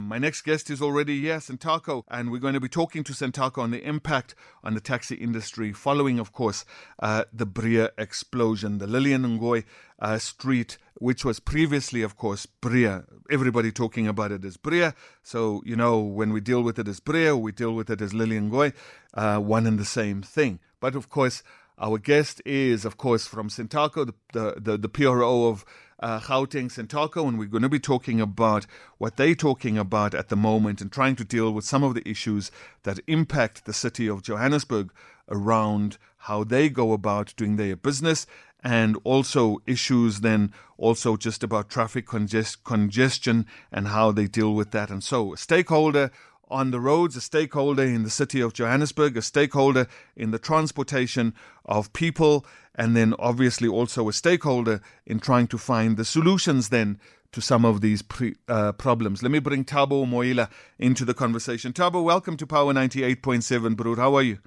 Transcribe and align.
My 0.00 0.16
next 0.16 0.42
guest 0.42 0.70
is 0.70 0.80
already 0.80 1.20
here, 1.20 1.36
Santaco, 1.40 2.04
and 2.08 2.32
we're 2.32 2.38
going 2.38 2.54
to 2.54 2.60
be 2.60 2.70
talking 2.70 3.04
to 3.04 3.12
Santaco 3.12 3.58
on 3.58 3.70
the 3.70 3.86
impact 3.86 4.34
on 4.64 4.72
the 4.72 4.80
taxi 4.80 5.14
industry 5.14 5.74
following, 5.74 6.18
of 6.18 6.32
course, 6.32 6.64
uh, 7.00 7.24
the 7.34 7.46
Breë 7.46 7.90
explosion, 7.98 8.78
the 8.78 8.86
Lilian 8.86 9.38
Ngoyi 9.38 9.64
uh, 9.98 10.16
Street, 10.16 10.78
which 10.94 11.22
was 11.22 11.38
previously, 11.38 12.00
of 12.00 12.16
course, 12.16 12.46
Breë. 12.62 13.04
Everybody 13.30 13.70
talking 13.70 14.08
about 14.08 14.32
it 14.32 14.42
as 14.42 14.56
Breë. 14.56 14.94
So, 15.22 15.60
you 15.66 15.76
know, 15.76 15.98
when 15.98 16.32
we 16.32 16.40
deal 16.40 16.62
with 16.62 16.78
it 16.78 16.88
as 16.88 16.98
Breë, 16.98 17.38
we 17.38 17.52
deal 17.52 17.74
with 17.74 17.90
it 17.90 18.00
as 18.00 18.14
Lilian 18.14 18.50
Ngoyi, 18.50 18.72
uh, 19.12 19.38
one 19.38 19.66
and 19.66 19.78
the 19.78 19.84
same 19.84 20.22
thing. 20.22 20.60
But, 20.80 20.94
of 20.94 21.10
course, 21.10 21.42
our 21.78 21.98
guest 21.98 22.40
is, 22.46 22.86
of 22.86 22.96
course, 22.96 23.26
from 23.26 23.50
Santaco, 23.50 24.06
the, 24.06 24.14
the, 24.32 24.60
the, 24.60 24.78
the 24.78 24.88
PRO 24.88 25.48
of 25.48 25.66
uh, 26.00 26.18
Gauteng 26.20 26.70
Santaco, 26.70 27.28
and 27.28 27.38
we're 27.38 27.46
going 27.46 27.62
to 27.62 27.68
be 27.68 27.78
talking 27.78 28.20
about 28.20 28.66
what 28.98 29.16
they're 29.16 29.34
talking 29.34 29.78
about 29.78 30.14
at 30.14 30.28
the 30.28 30.36
moment 30.36 30.80
and 30.80 30.90
trying 30.90 31.16
to 31.16 31.24
deal 31.24 31.52
with 31.52 31.64
some 31.64 31.82
of 31.82 31.94
the 31.94 32.08
issues 32.08 32.50
that 32.82 33.00
impact 33.06 33.64
the 33.64 33.72
city 33.72 34.08
of 34.08 34.22
Johannesburg 34.22 34.90
around 35.28 35.98
how 36.24 36.44
they 36.44 36.68
go 36.68 36.92
about 36.92 37.34
doing 37.36 37.56
their 37.56 37.76
business 37.76 38.26
and 38.62 38.96
also 39.04 39.62
issues 39.66 40.20
then 40.20 40.52
also 40.76 41.16
just 41.16 41.42
about 41.42 41.70
traffic 41.70 42.06
congest- 42.06 42.62
congestion 42.64 43.46
and 43.72 43.88
how 43.88 44.12
they 44.12 44.26
deal 44.26 44.54
with 44.54 44.70
that. 44.70 44.90
And 44.90 45.02
so, 45.02 45.34
stakeholder 45.34 46.10
on 46.50 46.70
the 46.70 46.80
roads, 46.80 47.16
a 47.16 47.20
stakeholder 47.20 47.82
in 47.82 48.02
the 48.02 48.10
city 48.10 48.40
of 48.40 48.52
Johannesburg, 48.52 49.16
a 49.16 49.22
stakeholder 49.22 49.86
in 50.16 50.30
the 50.30 50.38
transportation 50.38 51.34
of 51.64 51.92
people, 51.92 52.44
and 52.74 52.96
then 52.96 53.14
obviously 53.18 53.68
also 53.68 54.08
a 54.08 54.12
stakeholder 54.12 54.80
in 55.06 55.20
trying 55.20 55.46
to 55.48 55.58
find 55.58 55.96
the 55.96 56.04
solutions 56.04 56.68
then 56.68 56.98
to 57.32 57.40
some 57.40 57.64
of 57.64 57.80
these 57.80 58.02
pre, 58.02 58.34
uh, 58.48 58.72
problems. 58.72 59.22
Let 59.22 59.30
me 59.30 59.38
bring 59.38 59.64
Thabo 59.64 60.06
Moila 60.08 60.48
into 60.78 61.04
the 61.04 61.14
conversation. 61.14 61.72
Thabo, 61.72 62.02
welcome 62.02 62.36
to 62.36 62.46
Power 62.46 62.72
98.7, 62.74 63.76
Brood. 63.76 63.98
How 63.98 64.14
are 64.16 64.22
you? 64.22 64.38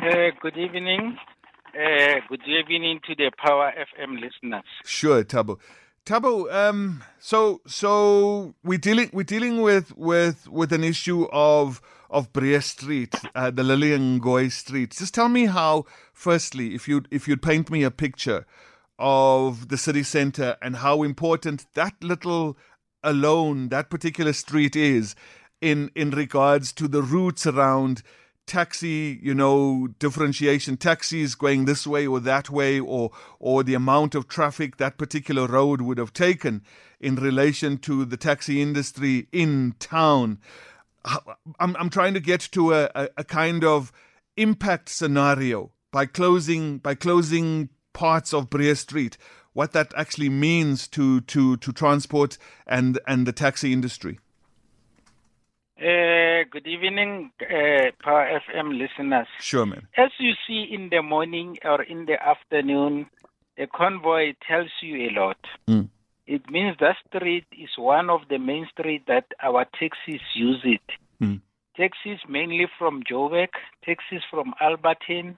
Uh, 0.00 0.30
good 0.40 0.56
evening. 0.56 1.16
Uh, 1.74 2.20
good 2.28 2.42
evening 2.46 3.00
to 3.06 3.14
the 3.14 3.30
Power 3.36 3.72
FM 3.76 4.20
listeners. 4.20 4.64
Sure, 4.84 5.22
Thabo. 5.22 5.58
Thabo, 6.08 6.50
um, 6.50 7.04
so 7.18 7.60
so 7.66 8.54
we're 8.64 8.78
dealing 8.78 9.10
we're 9.12 9.24
dealing 9.24 9.60
with 9.60 9.94
with 9.94 10.48
with 10.48 10.72
an 10.72 10.82
issue 10.82 11.28
of 11.30 11.82
of 12.08 12.32
Breë 12.32 12.62
Street, 12.62 13.14
uh, 13.34 13.50
the 13.50 13.62
Lilian 13.62 14.18
Ngoyi 14.18 14.50
Street. 14.50 14.92
Just 14.92 15.12
tell 15.12 15.28
me 15.28 15.44
how. 15.44 15.84
Firstly, 16.14 16.74
if 16.74 16.88
you 16.88 17.02
if 17.10 17.28
you'd 17.28 17.42
paint 17.42 17.68
me 17.70 17.82
a 17.82 17.90
picture 17.90 18.46
of 18.98 19.68
the 19.68 19.76
city 19.76 20.02
centre 20.02 20.56
and 20.62 20.76
how 20.76 21.02
important 21.02 21.66
that 21.74 22.02
little 22.02 22.56
alone 23.04 23.68
that 23.68 23.90
particular 23.90 24.32
street 24.32 24.74
is 24.74 25.14
in 25.60 25.90
in 25.94 26.10
regards 26.12 26.72
to 26.72 26.88
the 26.88 27.02
routes 27.02 27.46
around 27.46 28.02
taxi, 28.48 29.20
you 29.22 29.34
know, 29.34 29.88
differentiation, 29.98 30.76
taxis 30.76 31.36
going 31.36 31.64
this 31.64 31.86
way 31.86 32.06
or 32.06 32.18
that 32.20 32.50
way, 32.50 32.80
or 32.80 33.12
or 33.38 33.62
the 33.62 33.74
amount 33.74 34.14
of 34.14 34.26
traffic 34.26 34.78
that 34.78 34.98
particular 34.98 35.46
road 35.46 35.80
would 35.82 35.98
have 35.98 36.12
taken 36.12 36.62
in 36.98 37.14
relation 37.14 37.78
to 37.78 38.04
the 38.04 38.16
taxi 38.16 38.60
industry 38.60 39.28
in 39.30 39.74
town. 39.78 40.38
I'm 41.60 41.76
I'm 41.76 41.90
trying 41.90 42.14
to 42.14 42.20
get 42.20 42.40
to 42.52 42.72
a, 42.74 42.90
a, 42.94 43.08
a 43.18 43.24
kind 43.24 43.62
of 43.64 43.92
impact 44.36 44.88
scenario 44.88 45.70
by 45.92 46.06
closing 46.06 46.78
by 46.78 46.94
closing 46.94 47.68
parts 47.92 48.32
of 48.32 48.50
Breë 48.50 48.76
Street, 48.76 49.18
what 49.52 49.72
that 49.72 49.92
actually 49.96 50.28
means 50.28 50.88
to 50.88 51.20
to 51.22 51.56
to 51.58 51.72
transport 51.72 52.38
and 52.66 52.98
and 53.06 53.26
the 53.26 53.32
taxi 53.32 53.72
industry. 53.72 54.18
Uh, 55.78 56.42
good 56.50 56.66
evening, 56.66 57.30
uh, 57.40 57.92
Power 58.02 58.40
FM 58.50 58.76
listeners. 58.80 59.28
Sure, 59.38 59.64
man. 59.64 59.86
As 59.96 60.10
you 60.18 60.32
see 60.44 60.66
in 60.72 60.88
the 60.90 61.02
morning 61.02 61.56
or 61.64 61.82
in 61.82 62.06
the 62.06 62.20
afternoon, 62.20 63.06
a 63.56 63.68
convoy 63.68 64.34
tells 64.44 64.70
you 64.82 65.08
a 65.08 65.10
lot. 65.12 65.36
Mm. 65.68 65.88
It 66.26 66.50
means 66.50 66.76
that 66.80 66.96
street 67.06 67.46
is 67.52 67.70
one 67.78 68.10
of 68.10 68.22
the 68.28 68.38
main 68.38 68.66
streets 68.72 69.04
that 69.06 69.26
our 69.40 69.66
taxis 69.78 70.20
use 70.34 70.60
it. 70.64 70.82
Mm. 71.22 71.42
Taxis 71.76 72.18
mainly 72.28 72.66
from 72.76 73.04
Joburg, 73.04 73.50
taxis 73.84 74.22
from 74.28 74.54
Alberton, 74.60 75.36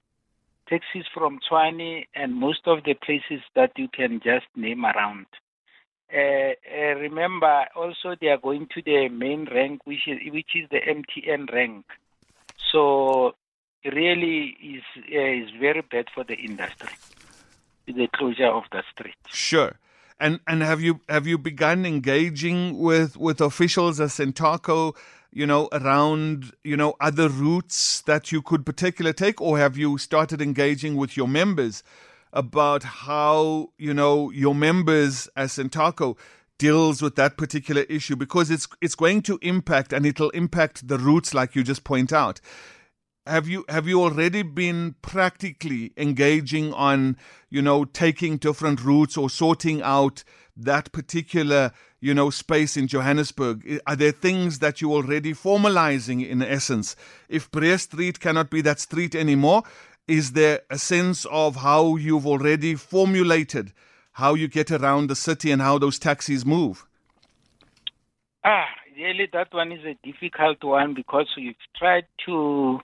taxis 0.71 1.05
from 1.13 1.39
Tshwane, 1.41 2.07
and 2.15 2.35
most 2.35 2.67
of 2.67 2.85
the 2.85 2.95
places 2.95 3.43
that 3.55 3.73
you 3.77 3.89
can 3.89 4.21
just 4.25 4.47
name 4.57 4.87
around. 4.87 5.27
Uh, 6.13 6.55
uh, 6.73 6.95
remember, 6.97 7.67
also 7.77 8.17
they 8.21 8.29
are 8.29 8.39
going 8.39 8.67
to 8.75 8.83
the 8.83 9.09
main 9.09 9.47
rank, 9.53 9.83
which 9.85 10.09
is 10.09 10.19
which 10.33 10.51
is 10.55 10.69
the 10.71 10.81
MTN 10.81 11.53
rank. 11.53 11.87
So, 12.73 13.35
really 13.85 14.57
is 14.63 14.83
uh, 14.97 15.45
is 15.45 15.51
very 15.61 15.83
bad 15.83 16.07
for 16.13 16.25
the 16.25 16.35
industry. 16.35 16.91
The 17.87 18.09
closure 18.09 18.49
of 18.49 18.65
the 18.73 18.83
street. 18.93 19.15
Sure. 19.29 19.79
And 20.19 20.41
and 20.47 20.63
have 20.63 20.81
you 20.81 21.01
have 21.09 21.27
you 21.27 21.39
begun 21.39 21.87
engaging 21.87 22.79
with 22.79 23.17
with 23.17 23.41
officials 23.41 24.01
at 24.01 24.09
Santaco, 24.11 24.97
you 25.33 25.47
know, 25.47 25.69
around 25.73 26.53
you 26.65 26.77
know 26.77 26.95
other 27.01 27.29
routes 27.29 28.03
that 28.03 28.33
you 28.33 28.43
could 28.43 28.67
particularly 28.67 29.15
take, 29.15 29.41
or 29.41 29.59
have 29.59 29.77
you 29.77 29.97
started 29.97 30.43
engaging 30.43 30.97
with 30.97 31.17
your 31.17 31.29
members? 31.29 31.83
About 32.33 32.83
how 32.83 33.71
you 33.79 33.95
know 33.95 34.31
your 34.31 34.55
members 34.55 35.29
as 35.37 35.53
Santaco 35.53 36.17
deals 36.61 37.01
with 37.01 37.17
that 37.17 37.39
particular 37.39 37.83
issue 37.83 38.15
because 38.15 38.51
it's 38.51 38.69
it's 38.81 38.95
going 38.95 39.23
to 39.23 39.39
impact 39.41 39.93
and 39.93 40.05
it'll 40.05 40.31
impact 40.31 40.87
the 40.87 40.99
routes 40.99 41.33
like 41.33 41.57
you 41.57 41.65
just 41.65 41.85
point 41.85 42.13
out. 42.13 42.41
Have 43.27 43.49
you 43.49 43.65
have 43.69 43.89
you 43.89 44.03
already 44.03 44.43
been 44.43 44.95
practically 45.03 45.93
engaging 45.97 46.73
on 46.75 47.17
you 47.49 47.63
know 47.63 47.85
taking 47.85 48.37
different 48.37 48.85
routes 48.85 49.17
or 49.17 49.31
sorting 49.31 49.83
out 49.83 50.23
that 50.55 50.93
particular 50.93 51.73
you 52.01 52.13
know 52.13 52.29
space 52.29 52.77
in 52.77 52.89
Johannesburg? 52.89 53.81
Are 53.87 53.97
there 53.97 54.13
things 54.13 54.59
that 54.59 54.81
you're 54.81 54.93
already 54.93 55.33
formalizing 55.33 56.29
in 56.29 56.43
essence? 56.43 56.95
If 57.29 57.51
Breë 57.51 57.81
Street 57.81 58.21
cannot 58.21 58.51
be 58.51 58.61
that 58.63 58.81
street 58.81 59.15
anymore, 59.15 59.63
is 60.11 60.33
there 60.33 60.61
a 60.69 60.79
sense 60.79 61.25
of 61.27 61.57
how 61.57 61.97
you've 61.97 62.27
already 62.27 62.75
formulated 62.75 63.73
how 64.13 64.35
you 64.35 64.49
get 64.49 64.71
around 64.71 65.09
the 65.09 65.15
city 65.15 65.51
and 65.51 65.63
how 65.63 65.79
those 65.79 65.99
taxis 65.99 66.45
move? 66.45 66.85
Ah, 68.45 68.67
really, 68.97 69.29
that 69.33 69.53
one 69.53 69.73
is 69.73 69.85
a 69.85 69.97
difficult 70.03 70.63
one 70.65 70.95
because 70.95 71.27
we've 71.37 71.55
tried 71.79 72.07
to 72.27 72.81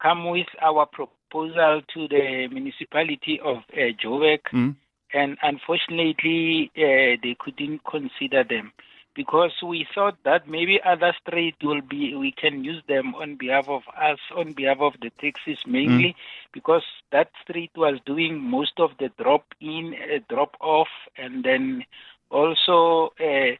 come 0.00 0.30
with 0.30 0.46
our 0.62 0.86
proposal 0.86 1.82
to 1.92 2.08
the 2.08 2.48
municipality 2.50 3.40
of 3.44 3.58
uh, 3.72 3.92
Joburg, 4.02 4.40
Mm. 4.52 4.76
and 5.12 5.36
unfortunately, 5.42 6.70
uh, 6.76 7.16
they 7.22 7.36
couldn't 7.38 7.80
consider 7.84 8.44
them 8.44 8.72
because 9.14 9.52
we 9.62 9.86
thought 9.94 10.16
that 10.24 10.48
maybe 10.48 10.80
other 10.84 11.14
streets 11.20 11.56
will 11.62 11.80
be 11.82 12.14
we 12.14 12.32
can 12.32 12.64
use 12.64 12.82
them 12.88 13.14
on 13.14 13.36
behalf 13.36 13.66
of 13.68 13.82
us 14.00 14.18
on 14.36 14.52
behalf 14.52 14.78
of 14.80 14.92
the 15.00 15.10
taxis 15.20 15.58
mainly 15.66 16.14
because 16.52 16.82
that 17.12 17.30
street 17.42 17.70
was 17.76 17.98
doing 18.06 18.40
most 18.40 18.78
of 18.78 18.90
the 18.98 19.10
drop 19.22 19.44
in 19.60 19.94
uh, 19.94 20.18
drop 20.28 20.56
off 20.60 20.88
and 21.16 21.44
then 21.44 21.84
also 22.30 23.12
uh, 23.20 23.54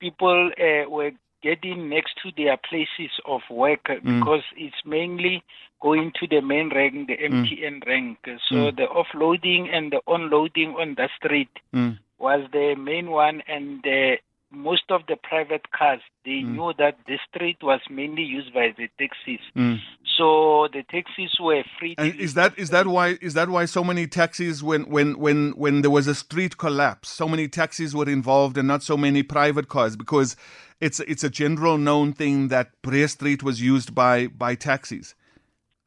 people 0.00 0.50
uh, 0.58 0.88
were 0.88 1.12
getting 1.42 1.88
next 1.88 2.14
to 2.22 2.30
their 2.36 2.56
places 2.68 3.10
of 3.26 3.40
work 3.50 3.88
uh, 3.90 3.94
because 4.04 4.42
it's 4.56 4.82
mainly 4.84 5.42
going 5.80 6.12
to 6.20 6.26
the 6.28 6.40
main 6.40 6.70
rank 6.74 7.08
the 7.08 7.16
mtn 7.16 7.86
rank. 7.86 8.18
So 8.48 8.70
the 8.70 8.86
offloading 8.86 9.68
and 9.72 9.92
the 9.92 10.00
unloading 10.06 10.74
on 10.78 10.94
the 10.96 11.08
street 11.16 11.50
Mm. 11.74 11.98
was 12.18 12.40
the 12.52 12.74
main 12.76 13.10
one 13.10 13.42
and 13.48 13.84
uh, 13.86 14.16
most 14.52 14.84
of 14.90 15.00
the 15.08 15.16
private 15.16 15.70
cars 15.72 16.00
they 16.24 16.42
knew 16.42 16.72
that 16.78 16.96
the 17.06 17.18
street 17.28 17.56
was 17.62 17.80
mainly 17.90 18.22
used 18.22 18.52
by 18.54 18.68
the 18.76 18.88
taxis 18.98 19.40
Mm. 19.56 19.78
so 20.16 20.68
the 20.72 20.82
taxis 20.90 21.32
were 21.40 21.64
free 21.78 21.94
And 21.98 22.14
is 22.20 22.34
that 22.34 22.58
is 22.58 22.70
that 22.70 22.86
why 22.86 23.18
is 23.20 23.34
that 23.34 23.48
why 23.48 23.64
so 23.64 23.82
many 23.82 24.06
taxis 24.06 24.62
when 24.62 24.82
when 24.90 25.18
when 25.18 25.52
when 25.52 25.80
there 25.82 25.90
was 25.90 26.06
a 26.06 26.14
street 26.14 26.58
collapse, 26.58 27.08
so 27.08 27.26
many 27.28 27.48
taxis 27.48 27.94
were 27.94 28.08
involved 28.08 28.56
and 28.58 28.68
not 28.68 28.82
so 28.82 28.96
many 28.96 29.22
private 29.22 29.68
cars 29.68 29.96
because 29.96 30.36
it's 30.80 31.00
it's 31.00 31.24
a 31.24 31.30
general 31.30 31.78
known 31.78 32.12
thing 32.12 32.48
that 32.48 32.70
Breë 32.82 33.08
Street 33.08 33.42
was 33.42 33.60
used 33.60 33.94
by 33.94 34.26
by 34.26 34.54
taxis. 34.54 35.14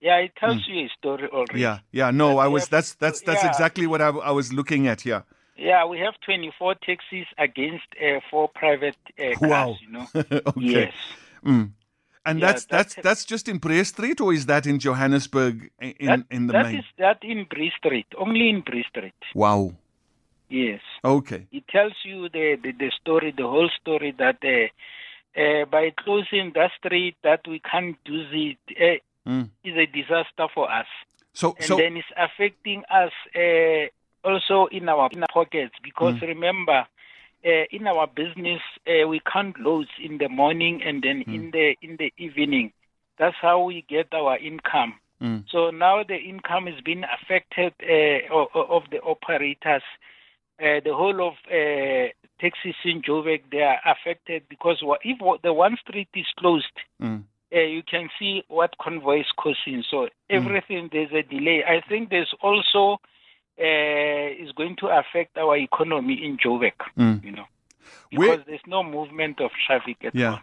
yeah 0.01 0.17
it 0.17 0.31
tells 0.39 0.61
you 0.67 0.85
a 0.85 0.89
story 0.97 1.27
already 1.31 1.61
Yeah, 1.61 1.79
yeah. 1.91 2.11
No, 2.11 2.37
I 2.39 2.47
was 2.47 2.63
have- 2.63 2.69
that's 2.71 2.93
that's 2.95 3.21
that's 3.21 3.43
yeah. 3.43 3.49
exactly 3.49 3.85
what 3.87 4.01
I, 4.01 4.09
I 4.09 4.31
was 4.31 4.51
looking 4.53 4.87
at 4.87 5.01
here. 5.01 5.23
Yeah, 5.57 5.85
we 5.85 5.99
have 5.99 6.15
24 6.25 6.75
taxis 6.75 7.25
against 7.37 7.85
uh, 8.01 8.19
four 8.29 8.49
private 8.49 8.97
uh, 9.19 9.37
cars. 9.39 9.41
Wow. 9.41 9.75
You 9.81 9.91
know. 9.91 10.07
okay. 10.15 10.51
Yes. 10.57 10.93
Mm. 11.45 11.71
And 12.25 12.39
Yeah, 12.39 12.45
that's 12.47 12.65
that's 12.65 12.95
that's- 12.95 13.25
just 13.25 13.47
in 13.47 13.59
Breë 13.59 13.85
Street, 13.85 14.19
or 14.19 14.33
is 14.33 14.45
that 14.47 14.65
in 14.65 14.79
Johannesburg 14.79 15.69
in 15.79 16.07
that, 16.07 16.19
in 16.31 16.47
the 16.47 16.53
that 16.53 16.65
main? 16.65 16.75
is 16.79 16.85
that 16.97 17.19
in 17.23 17.45
Bree 17.45 17.71
Street, 17.77 18.07
only 18.17 18.49
in 18.49 18.61
Bree 18.61 18.83
Street. 18.89 19.13
Wow. 19.33 19.73
Yes. 20.49 20.81
Okay. 21.03 21.47
It 21.51 21.67
tells 21.67 21.93
you 22.03 22.29
the, 22.29 22.57
the, 22.61 22.71
the 22.71 22.91
story, 23.01 23.33
the 23.35 23.43
whole 23.47 23.69
story 23.81 24.11
that 24.17 24.37
uh, 24.43 25.39
uh, 25.41 25.65
by 25.65 25.91
closing 25.97 26.51
that 26.55 26.71
street 26.79 27.15
that 27.23 27.41
we 27.47 27.59
can't 27.59 27.97
use 28.05 28.29
it 28.31 28.57
uh, 28.81 29.01
Mm. 29.27 29.49
is 29.63 29.75
a 29.75 29.87
disaster 29.87 30.47
for 30.53 30.71
us. 30.71 30.85
So 31.33 31.55
And 31.57 31.65
so 31.65 31.77
then 31.77 31.97
it's 31.97 32.07
affecting 32.15 32.83
us 32.91 33.11
uh, 33.35 33.87
also 34.25 34.67
in 34.71 34.89
our, 34.89 35.09
in 35.13 35.21
our 35.23 35.27
pockets 35.33 35.73
because 35.83 36.15
Mm. 36.15 36.27
remember, 36.33 36.85
uh, 37.45 37.63
in 37.71 37.87
our 37.87 38.07
business, 38.07 38.61
uh, 38.87 39.07
we 39.07 39.21
count 39.31 39.59
loads 39.59 39.89
in 39.99 40.17
the 40.17 40.29
morning 40.29 40.81
and 40.83 41.01
then 41.03 41.23
Mm. 41.27 41.33
in 41.35 41.51
the 41.51 41.75
in 41.81 41.95
the 41.97 42.11
evening. 42.17 42.71
That's 43.17 43.37
how 43.41 43.57
we 43.63 43.81
get 43.87 44.07
our 44.13 44.37
income. 44.37 44.95
Mm. 45.21 45.43
So 45.49 45.69
now 45.71 46.03
the 46.03 46.17
income 46.17 46.67
is 46.67 46.79
being 46.81 47.03
affected 47.17 47.73
uh, 47.83 48.33
o- 48.33 48.49
o- 48.53 48.69
of 48.77 48.83
the 48.91 48.99
operators. 49.01 49.83
Uh, 50.59 50.79
the 50.87 50.93
whole 50.93 51.19
of 51.29 51.33
uh, 51.51 52.07
taxis 52.41 52.75
in 52.83 53.01
Joburg 53.01 53.41
they 53.51 53.61
are 53.61 53.79
affected 53.85 54.43
because 54.49 54.77
if 55.03 55.17
the 55.43 55.53
one 55.53 55.77
street 55.77 56.09
is 56.15 56.27
closed, 56.39 56.77
Mm. 57.01 57.23
uh, 57.55 57.59
you 57.59 57.83
can 57.83 58.09
see 58.17 58.43
what 58.47 58.77
convoy 58.77 59.19
is 59.21 59.31
causing. 59.37 59.83
So 59.91 60.09
everything 60.29 60.89
there's 60.91 61.11
a 61.13 61.23
delay. 61.23 61.63
I 61.75 61.81
think 61.89 62.09
there's 62.09 62.33
also 62.41 62.99
is 63.57 64.51
going 64.53 64.75
to 64.77 64.87
affect 64.87 65.37
our 65.37 65.57
economy 65.57 66.23
in 66.23 66.37
Joburg. 66.37 66.73
Mm. 66.97 67.23
You 67.23 67.31
know, 67.31 67.45
because 68.11 68.41
there's 68.45 68.67
no 68.67 68.83
movement 68.83 69.39
of 69.41 69.51
traffic 69.65 69.97
at 70.01 70.15
all. 70.15 70.21
Yeah. 70.21 70.39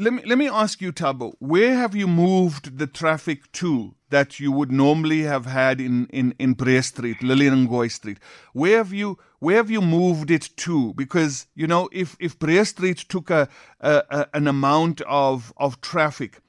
Let 0.00 0.12
me 0.12 0.22
let 0.24 0.38
me 0.38 0.48
ask 0.48 0.80
you, 0.80 0.92
Thabo, 0.92 1.34
where 1.40 1.74
have 1.74 1.96
you 1.96 2.06
moved 2.06 2.78
the 2.78 2.86
traffic 2.86 3.50
to 3.52 3.96
that 4.10 4.38
you 4.38 4.52
would 4.52 4.70
normally 4.70 5.22
have 5.22 5.46
had 5.46 5.80
in 5.80 6.06
in 6.10 6.36
in 6.38 6.54
Breë 6.54 6.84
Street, 6.84 7.20
Lilian 7.20 7.66
Ngoyi 7.66 7.90
Street? 7.90 8.18
Where 8.52 8.76
have 8.76 8.92
you 8.92 9.18
where 9.40 9.56
have 9.56 9.72
you 9.72 9.80
moved 9.80 10.30
it 10.30 10.50
to? 10.58 10.94
Because 10.94 11.48
you 11.56 11.66
know, 11.66 11.88
if 11.90 12.16
if 12.20 12.38
Breë 12.38 12.64
Street 12.64 12.98
took 13.08 13.28
a, 13.28 13.48
a, 13.80 14.04
a 14.10 14.26
an 14.34 14.46
amount 14.46 15.00
of 15.00 15.52
of 15.56 15.80
traffic, 15.80 16.42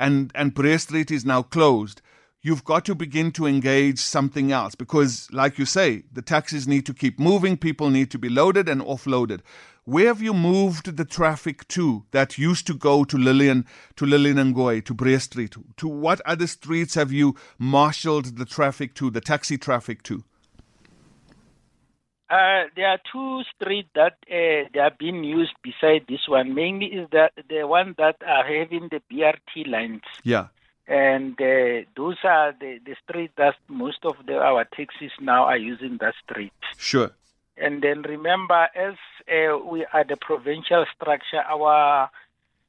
and 0.00 0.32
and 0.34 0.52
Breë 0.52 0.80
Street 0.80 1.12
is 1.12 1.24
now 1.24 1.42
closed, 1.42 2.02
you've 2.46 2.64
got 2.64 2.84
to 2.84 2.94
begin 2.94 3.32
to 3.32 3.44
engage 3.44 3.98
something 3.98 4.52
else 4.52 4.76
because, 4.76 5.28
like 5.32 5.58
you 5.58 5.66
say, 5.66 6.04
the 6.12 6.22
taxis 6.22 6.68
need 6.68 6.86
to 6.86 6.94
keep 6.94 7.18
moving, 7.18 7.56
people 7.56 7.90
need 7.90 8.08
to 8.12 8.18
be 8.18 8.28
loaded 8.28 8.68
and 8.68 8.80
offloaded. 8.82 9.40
Where 9.84 10.06
have 10.06 10.22
you 10.22 10.32
moved 10.32 10.96
the 10.96 11.04
traffic 11.04 11.66
to 11.68 12.04
that 12.12 12.38
used 12.38 12.64
to 12.68 12.74
go 12.74 13.02
to 13.02 13.16
Lilian, 13.18 13.66
to 13.96 14.06
Lilian 14.06 14.54
Ngoyi, 14.54 14.84
to 14.84 14.94
Breë 14.94 15.20
Street? 15.20 15.56
To 15.76 15.88
what 15.88 16.20
other 16.20 16.46
streets 16.46 16.94
have 16.94 17.10
you 17.10 17.34
marshaled 17.58 18.36
the 18.36 18.44
traffic 18.44 18.94
to, 18.94 19.10
the 19.10 19.20
taxi 19.20 19.58
traffic 19.58 20.04
to? 20.04 20.22
Uh, 22.30 22.64
there 22.76 22.88
are 22.88 22.98
two 23.12 23.42
streets 23.54 23.88
that 23.94 24.18
uh, 24.30 24.68
they 24.72 24.80
are 24.80 24.94
being 24.98 25.24
used 25.24 25.54
beside 25.62 26.04
this 26.08 26.28
one. 26.28 26.54
Mainly 26.54 26.86
is 26.86 27.08
that 27.10 27.32
the 27.48 27.66
one 27.66 27.94
that 27.98 28.16
are 28.24 28.44
having 28.44 28.88
the 28.90 29.00
BRT 29.10 29.68
lines, 29.68 30.02
Yeah. 30.22 30.46
And 30.88 31.32
uh, 31.40 31.82
those 31.96 32.16
are 32.24 32.54
the 32.60 32.78
the 32.84 32.94
street 33.04 33.32
that 33.36 33.56
most 33.68 34.04
of 34.04 34.14
the, 34.26 34.36
our 34.38 34.64
taxis 34.64 35.12
now 35.20 35.44
are 35.44 35.56
using 35.56 35.98
that 36.00 36.14
street. 36.24 36.52
Sure. 36.76 37.10
And 37.56 37.82
then 37.82 38.02
remember, 38.02 38.68
as 38.74 38.94
uh, 39.28 39.56
we 39.58 39.86
are 39.92 40.04
the 40.04 40.16
provincial 40.16 40.84
structure, 40.94 41.42
our 41.48 42.10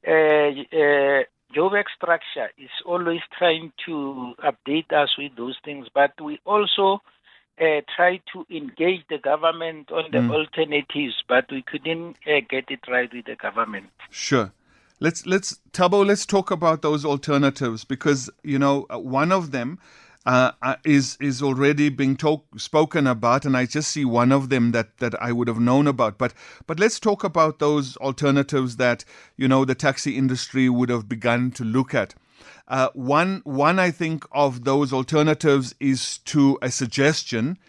uh, 0.08 0.10
uh, 0.10 1.24
Joburg 1.54 1.86
structure 1.96 2.50
is 2.58 2.69
always 2.86 3.22
trying 3.38 3.72
to 3.86 4.34
update 4.44 4.92
us 4.94 5.10
with 5.18 5.36
those 5.36 5.58
things, 5.64 5.88
but 5.94 6.12
we 6.22 6.40
also 6.46 7.02
uh, 7.60 7.81
try 7.96 8.22
to 8.34 8.46
engage 8.50 9.04
the 9.10 9.18
government 9.18 9.92
on 9.92 10.12
the 10.12 10.19
Mm. 10.19 10.31
alternatives, 10.31 11.16
but 11.28 11.50
we 11.52 11.62
couldn't 11.62 12.18
uh, 12.28 12.40
get 12.50 12.69
it 12.69 12.80
right 12.88 13.12
with 13.14 13.25
the 13.25 13.36
government. 13.36 13.90
Sure. 14.10 14.52
Let's 15.00 15.28
let's 15.28 15.60
Thabo. 15.74 16.04
Let's 16.04 16.26
talk 16.26 16.50
about 16.50 16.82
those 16.82 17.06
alternatives 17.06 17.84
because 17.84 18.32
you 18.44 18.58
know 18.58 18.88
uh, 18.90 18.98
one 18.98 19.32
of 19.32 19.52
them 19.52 19.78
uh, 20.26 20.54
uh, 20.64 20.78
is 20.84 21.18
is 21.22 21.40
already 21.40 21.90
being 21.90 22.18
talk, 22.18 22.60
spoken 22.60 23.06
about, 23.06 23.46
and 23.46 23.56
I 23.56 23.68
just 23.68 23.92
see 23.92 24.06
one 24.06 24.32
of 24.32 24.50
them 24.50 24.72
that 24.72 24.98
that 24.98 25.14
I 25.22 25.32
would 25.34 25.48
have 25.48 25.60
known 25.60 25.86
about. 25.86 26.18
But 26.18 26.34
but 26.66 26.80
let's 26.80 27.00
talk 27.00 27.24
about 27.24 27.60
those 27.60 27.96
alternatives 27.98 28.78
that 28.78 29.06
you 29.36 29.48
know 29.48 29.66
the 29.66 29.76
taxi 29.76 30.18
industry 30.18 30.68
would 30.68 30.90
have 30.90 31.08
begun 31.08 31.52
to 31.52 31.64
look 31.64 31.94
at. 31.94 32.16
Uh, 32.68 32.90
one 32.96 33.42
one 33.44 33.78
I 33.78 33.92
think 33.92 34.26
of 34.32 34.64
those 34.64 34.92
alternatives 34.92 35.76
is 35.80 36.18
to 36.26 36.58
a 36.64 36.72
suggestion 36.72 37.60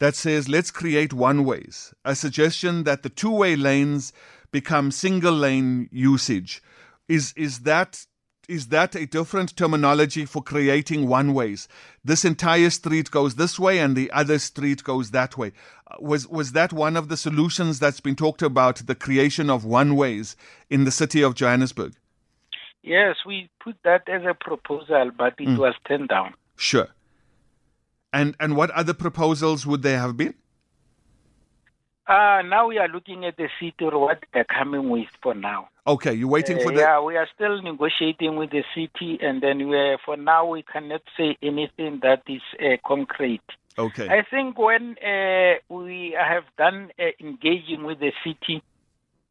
that 0.00 0.14
says 0.16 0.50
let's 0.50 0.70
create 0.70 1.14
one 1.14 1.46
ways, 1.46 1.94
a 2.04 2.14
suggestion 2.14 2.84
that 2.84 3.02
the 3.02 3.08
two 3.08 3.30
way 3.30 3.56
lanes 3.56 4.12
become 4.52 4.90
single 4.90 5.32
lane 5.32 5.88
usage. 5.90 6.62
Is 7.08 7.32
is 7.36 7.60
that 7.60 8.06
is 8.48 8.68
that 8.68 8.94
a 8.94 9.06
different 9.06 9.56
terminology 9.56 10.24
for 10.24 10.42
creating 10.42 11.08
one 11.08 11.34
ways? 11.34 11.68
This 12.04 12.24
entire 12.24 12.70
street 12.70 13.10
goes 13.10 13.36
this 13.36 13.58
way 13.58 13.78
and 13.78 13.96
the 13.96 14.10
other 14.10 14.38
street 14.38 14.84
goes 14.84 15.10
that 15.10 15.36
way. 15.38 15.52
Uh, 15.90 15.96
Was 16.00 16.28
was 16.28 16.52
that 16.52 16.72
one 16.72 16.96
of 16.96 17.08
the 17.08 17.16
solutions 17.16 17.78
that's 17.78 18.00
been 18.00 18.16
talked 18.16 18.42
about, 18.42 18.86
the 18.86 18.94
creation 18.94 19.50
of 19.50 19.64
one 19.64 19.96
ways 19.96 20.36
in 20.68 20.84
the 20.84 20.90
city 20.90 21.22
of 21.22 21.34
Johannesburg? 21.34 21.94
Yes, 22.82 23.16
we 23.26 23.48
put 23.62 23.76
that 23.84 24.06
as 24.08 24.22
a 24.28 24.34
proposal, 24.34 25.10
but 25.16 25.34
it 25.38 25.58
was 25.58 25.74
turned 25.88 26.08
down. 26.08 26.34
Sure. 26.56 26.88
And 28.12 28.36
and 28.38 28.56
what 28.56 28.70
other 28.70 28.94
proposals 28.94 29.66
would 29.66 29.82
there 29.82 29.98
have 29.98 30.16
been? 30.16 30.34
Uh, 32.06 32.42
now 32.42 32.68
we 32.68 32.78
are 32.78 32.88
looking 32.88 33.24
at 33.24 33.36
the 33.36 33.48
city 33.58 33.74
or 33.80 33.98
what 33.98 34.22
they're 34.32 34.44
coming 34.44 34.90
with 34.90 35.08
for 35.22 35.34
now. 35.34 35.68
Okay, 35.86 36.12
you're 36.14 36.28
waiting 36.28 36.58
for 36.58 36.68
Uh, 36.68 36.74
the 36.74 36.80
yeah, 36.80 37.00
we 37.00 37.16
are 37.16 37.28
still 37.34 37.60
negotiating 37.62 38.36
with 38.36 38.50
the 38.50 38.64
city, 38.74 39.18
and 39.22 39.42
then 39.42 39.68
we 39.68 39.76
are, 39.76 39.98
for 40.04 40.16
now 40.16 40.46
we 40.46 40.62
cannot 40.62 41.02
say 41.16 41.36
anything 41.42 42.00
that 42.02 42.22
is 42.28 42.42
uh, 42.60 42.76
concrete. 42.86 43.42
Okay. 43.76 44.08
I 44.08 44.22
think 44.30 44.58
when 44.58 44.96
uh, 44.98 45.54
we 45.68 46.16
have 46.18 46.44
done 46.56 46.90
uh, 46.98 47.04
engaging 47.20 47.84
with 47.84 47.98
the 48.00 48.12
city, 48.22 48.62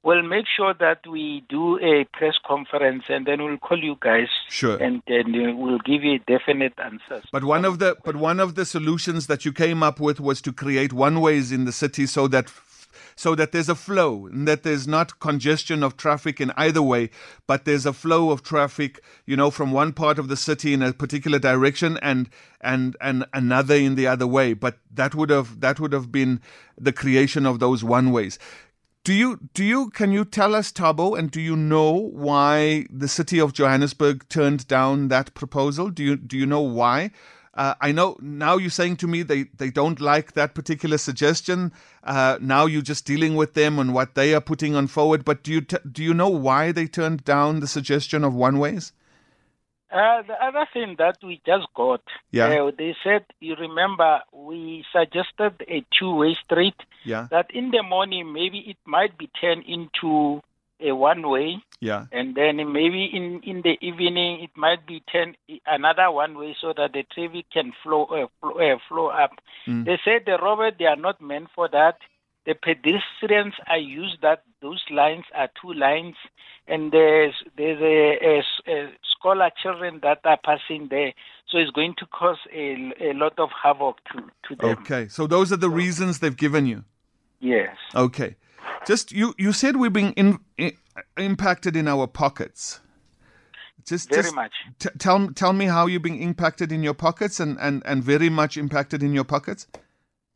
we'll 0.04 0.22
make 0.22 0.46
sure 0.56 0.74
that 0.80 1.00
we 1.08 1.44
do 1.50 1.80
a 1.80 2.06
press 2.18 2.36
conference, 2.46 3.04
and 3.10 3.26
then 3.26 3.42
we'll 3.44 3.58
call 3.58 3.82
you 3.82 3.98
guys, 4.00 4.28
Sure. 4.50 4.78
and 4.78 5.02
then 5.08 5.34
uh, 5.34 5.56
we'll 5.56 5.80
give 5.80 6.04
you 6.04 6.20
definite 6.20 6.74
answers. 6.78 7.24
But 7.32 7.44
one 7.44 7.66
of 7.66 7.80
the 7.80 7.96
but 8.04 8.16
one 8.16 8.40
of 8.40 8.56
the 8.56 8.66
solutions 8.66 9.28
that 9.28 9.46
you 9.46 9.54
came 9.54 9.82
up 9.82 10.00
with 10.00 10.20
was 10.20 10.42
to 10.44 10.54
create 10.54 10.94
one 10.94 11.22
ways 11.22 11.52
in 11.52 11.66
the 11.66 11.72
city 11.72 12.06
so 12.06 12.28
that 12.30 12.52
so 13.16 13.36
that 13.36 13.52
there's 13.52 13.70
a 13.70 13.76
flow 13.76 14.26
and 14.26 14.48
that 14.48 14.64
there's 14.64 14.88
not 14.88 15.20
congestion 15.20 15.84
of 15.84 15.96
traffic 15.98 16.42
in 16.42 16.52
either 16.58 16.82
way, 16.82 17.10
but 17.48 17.64
there's 17.64 17.86
a 17.86 17.94
flow 17.94 18.32
of 18.32 18.42
traffic, 18.42 19.04
you 19.28 19.36
know, 19.36 19.52
from 19.52 19.72
one 19.72 19.94
part 19.94 20.18
of 20.18 20.30
the 20.30 20.36
city 20.36 20.74
in 20.74 20.82
a 20.82 20.94
particular 20.94 21.40
direction 21.40 21.98
and 22.02 22.30
and 22.62 22.98
and 23.02 23.26
another 23.34 23.76
in 23.76 23.96
the 23.96 24.08
other 24.08 24.28
way. 24.28 24.54
But 24.54 24.80
that 24.92 25.16
would 25.16 25.30
have 25.30 25.60
that 25.62 25.80
would 25.80 25.94
have 25.94 26.12
been 26.12 26.42
the 26.78 26.92
creation 26.94 27.46
of 27.46 27.60
those 27.60 27.84
one 27.84 28.12
ways. 28.12 28.40
Do 29.04 29.12
you 29.12 29.38
do 29.54 29.66
you 29.66 29.90
can 29.90 30.14
you 30.14 30.24
tell 30.24 30.56
us, 30.56 30.72
Thabo, 30.72 31.20
and 31.20 31.30
do 31.30 31.42
you 31.42 31.58
know 31.58 31.92
why 31.92 32.86
the 32.90 33.10
city 33.10 33.38
of 33.38 33.52
Johannesburg 33.52 34.30
turned 34.30 34.66
down 34.70 35.10
that 35.10 35.34
proposal? 35.34 35.90
Do 35.90 36.02
you 36.04 36.16
do 36.16 36.38
you 36.38 36.46
know 36.46 36.62
why? 36.62 37.12
Uh, 37.54 37.74
I 37.82 37.92
know 37.92 38.16
now 38.22 38.56
you're 38.56 38.70
saying 38.70 38.96
to 38.98 39.08
me 39.08 39.22
they, 39.22 39.44
they 39.58 39.70
don't 39.70 40.00
like 40.00 40.32
that 40.34 40.56
particular 40.56 40.98
suggestion. 40.98 41.74
Uh, 42.04 42.38
now 42.42 42.66
you're 42.66 42.82
just 42.82 43.06
dealing 43.06 43.36
with 43.36 43.54
them 43.54 43.78
and 43.78 43.94
what 43.94 44.16
they 44.16 44.34
are 44.34 44.42
putting 44.42 44.74
on 44.74 44.88
forward. 44.88 45.26
But 45.26 45.44
do 45.44 45.52
you 45.52 45.62
t- 45.62 45.78
do 45.92 46.02
you 46.02 46.14
know 46.14 46.30
why 46.30 46.72
they 46.72 46.88
turned 46.88 47.26
down 47.26 47.60
the 47.60 47.68
suggestion 47.68 48.24
of 48.24 48.34
one 48.34 48.58
ways? 48.58 48.94
Uh, 49.94 50.24
the 50.24 50.34
other 50.44 50.68
thing 50.74 50.96
that 50.98 51.18
we 51.22 51.40
just 51.46 51.68
got, 51.76 52.02
Yeah. 52.32 52.48
uh, 52.48 52.72
they 52.76 52.96
said, 53.04 53.26
you 53.40 53.56
remember, 53.56 54.22
we 54.32 54.84
suggested 54.92 55.54
a 55.68 55.86
two-way 55.98 56.36
street 56.44 56.76
Yeah, 57.06 57.28
that 57.30 57.52
in 57.52 57.70
the 57.70 57.84
morning 57.84 58.34
maybe 58.34 58.60
it 58.60 58.78
might 58.86 59.18
be 59.18 59.28
turned 59.40 59.66
into 59.68 60.42
a 60.80 60.92
one-way, 60.94 61.62
yeah, 61.80 62.06
and 62.12 62.34
then 62.36 62.58
maybe 62.72 63.06
in, 63.06 63.42
in 63.44 63.62
the 63.62 63.78
evening 63.82 64.42
it 64.42 64.50
might 64.56 64.86
be 64.86 65.02
turned 65.12 65.38
another 65.66 66.10
one-way 66.12 66.56
so 66.60 66.74
that 66.76 66.94
the 66.94 67.04
traffic 67.14 67.46
can 67.54 67.72
flow 67.84 68.06
uh, 68.06 68.28
flow, 68.40 68.54
uh, 68.60 68.78
flow 68.90 69.08
up. 69.08 69.32
Mm. 69.68 69.86
They 69.86 70.00
said 70.04 70.24
the 70.26 70.38
Robert 70.42 70.76
they 70.80 70.86
are 70.86 70.96
not 70.96 71.22
meant 71.22 71.50
for 71.56 71.70
that. 71.70 71.98
The 72.46 72.56
pedestrians 72.56 73.54
are 73.68 73.78
used 73.78 74.22
that 74.22 74.44
those 74.62 74.84
lines 74.92 75.24
are 75.34 75.50
two 75.62 75.74
lines, 75.74 76.16
and 76.68 76.92
there's 76.92 77.34
there's 77.58 77.82
a, 77.82 78.42
a, 78.70 78.74
a 78.74 78.90
scholar 79.16 79.50
children 79.62 80.02
that 80.04 80.20
are 80.26 80.40
passing 80.44 80.88
there, 80.90 81.14
so 81.48 81.58
it's 81.58 81.72
going 81.72 81.96
to 82.00 82.06
cause 82.06 82.38
a, 82.54 82.92
a 83.00 83.14
lot 83.14 83.40
of 83.40 83.50
havoc 83.62 83.98
to 84.12 84.20
to 84.48 84.56
them. 84.56 84.78
Okay, 84.80 85.08
so 85.08 85.26
those 85.26 85.54
are 85.54 85.58
the 85.58 85.70
reasons 85.70 86.20
they've 86.20 86.36
given 86.36 86.66
you. 86.66 86.84
Yes. 87.40 87.76
Okay. 87.96 88.36
Just 88.86 89.12
you 89.12 89.34
you 89.38 89.54
said 89.54 89.78
we're 89.78 89.90
being 89.90 90.12
in, 90.14 90.40
in, 90.58 90.74
impacted 91.18 91.76
in 91.76 91.88
our 91.88 92.08
pockets. 92.08 92.82
Just 93.86 94.10
Very 94.10 94.24
just 94.24 94.36
much. 94.36 94.52
T- 94.80 94.90
tell 94.98 95.30
tell 95.30 95.54
me 95.54 95.66
how 95.66 95.88
you're 95.88 96.00
being 96.00 96.22
impacted 96.22 96.72
in 96.72 96.84
your 96.84 96.94
pockets 96.94 97.40
and, 97.40 97.58
and, 97.60 97.84
and 97.86 98.04
very 98.04 98.30
much 98.30 98.58
impacted 98.58 99.04
in 99.04 99.14
your 99.14 99.26
pockets. 99.26 99.68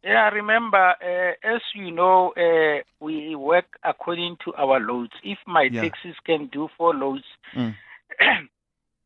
Yeah, 0.07 0.29
remember, 0.29 0.95
uh, 1.03 1.33
as 1.43 1.61
you 1.75 1.91
know, 1.91 2.31
uh, 2.37 2.81
we 3.01 3.35
work 3.35 3.65
according 3.83 4.37
to 4.45 4.53
our 4.55 4.79
loads. 4.79 5.11
If 5.21 5.37
my 5.45 5.63
Yeah. 5.63 5.81
taxis 5.81 6.15
can 6.23 6.47
do 6.47 6.69
four 6.77 6.93
loads 6.93 7.25
Mm. 7.53 7.75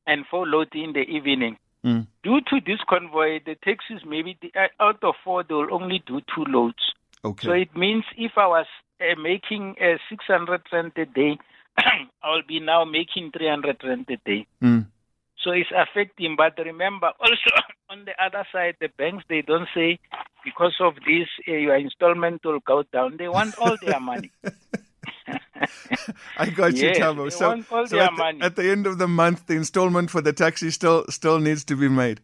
and 0.06 0.28
four 0.28 0.46
loads 0.46 0.70
in 0.76 0.94
the 0.94 1.02
evening, 1.02 1.58
Mm. 1.84 2.06
due 2.22 2.42
to 2.42 2.62
this 2.62 2.80
convoy, 2.88 3.40
the 3.40 3.56
taxis 3.56 4.06
maybe 4.06 4.38
the, 4.42 4.52
uh, 4.54 4.68
out 4.80 5.04
of 5.04 5.16
four 5.24 5.42
they 5.42 5.56
will 5.56 5.74
only 5.74 6.00
do 6.06 6.22
two 6.36 6.46
loads. 6.46 6.94
Okay. 7.26 7.48
So 7.48 7.54
it 7.54 7.76
means 7.76 8.06
if 8.16 8.38
I 8.38 8.46
was 8.46 8.68
uh, 9.00 9.16
making 9.20 9.78
uh, 9.82 9.98
600 10.08 10.62
rand 10.72 10.92
a 10.98 11.06
day, 11.06 11.40
I'll 12.24 12.44
be 12.44 12.60
now 12.60 12.86
making 12.86 13.32
300 13.32 13.84
rand 13.84 14.06
a 14.12 14.18
day. 14.18 14.46
Mm. 14.62 14.86
So 15.40 15.50
it's 15.50 15.72
affecting. 15.76 16.36
But 16.36 16.60
remember, 16.60 17.12
also 17.20 17.50
on 17.90 18.06
the 18.06 18.14
other 18.24 18.46
side, 18.52 18.76
the 18.80 18.90
banks 18.90 19.26
they 19.28 19.42
don't 19.42 19.68
say 19.74 19.98
because 20.44 20.76
of 20.80 20.96
this 21.06 21.28
uh, 21.48 21.54
your 21.54 21.76
installment 21.76 22.44
will 22.44 22.60
go 22.60 22.84
down. 22.92 23.18
They 23.18 23.28
want 23.28 23.58
all 23.58 23.78
their 23.82 24.00
money. 24.00 24.32
I 26.38 26.50
got 26.50 26.76
you, 26.76 26.92
Thabo. 26.92 27.32
So, 27.32 27.50
want 27.50 27.72
all 27.72 27.88
so 27.88 27.96
their 27.96 28.06
at, 28.06 28.12
the, 28.12 28.18
money. 28.18 28.42
at 28.42 28.56
the 28.56 28.70
end 28.70 28.88
of 28.88 28.98
the 28.98 29.08
month, 29.08 29.48
the 29.48 29.56
installment 29.56 30.10
for 30.10 30.22
the 30.22 30.34
taxi 30.34 30.72
still 30.72 31.06
still 31.10 31.40
needs 31.40 31.64
to 31.66 31.76
be 31.76 31.90
made. 31.90 32.22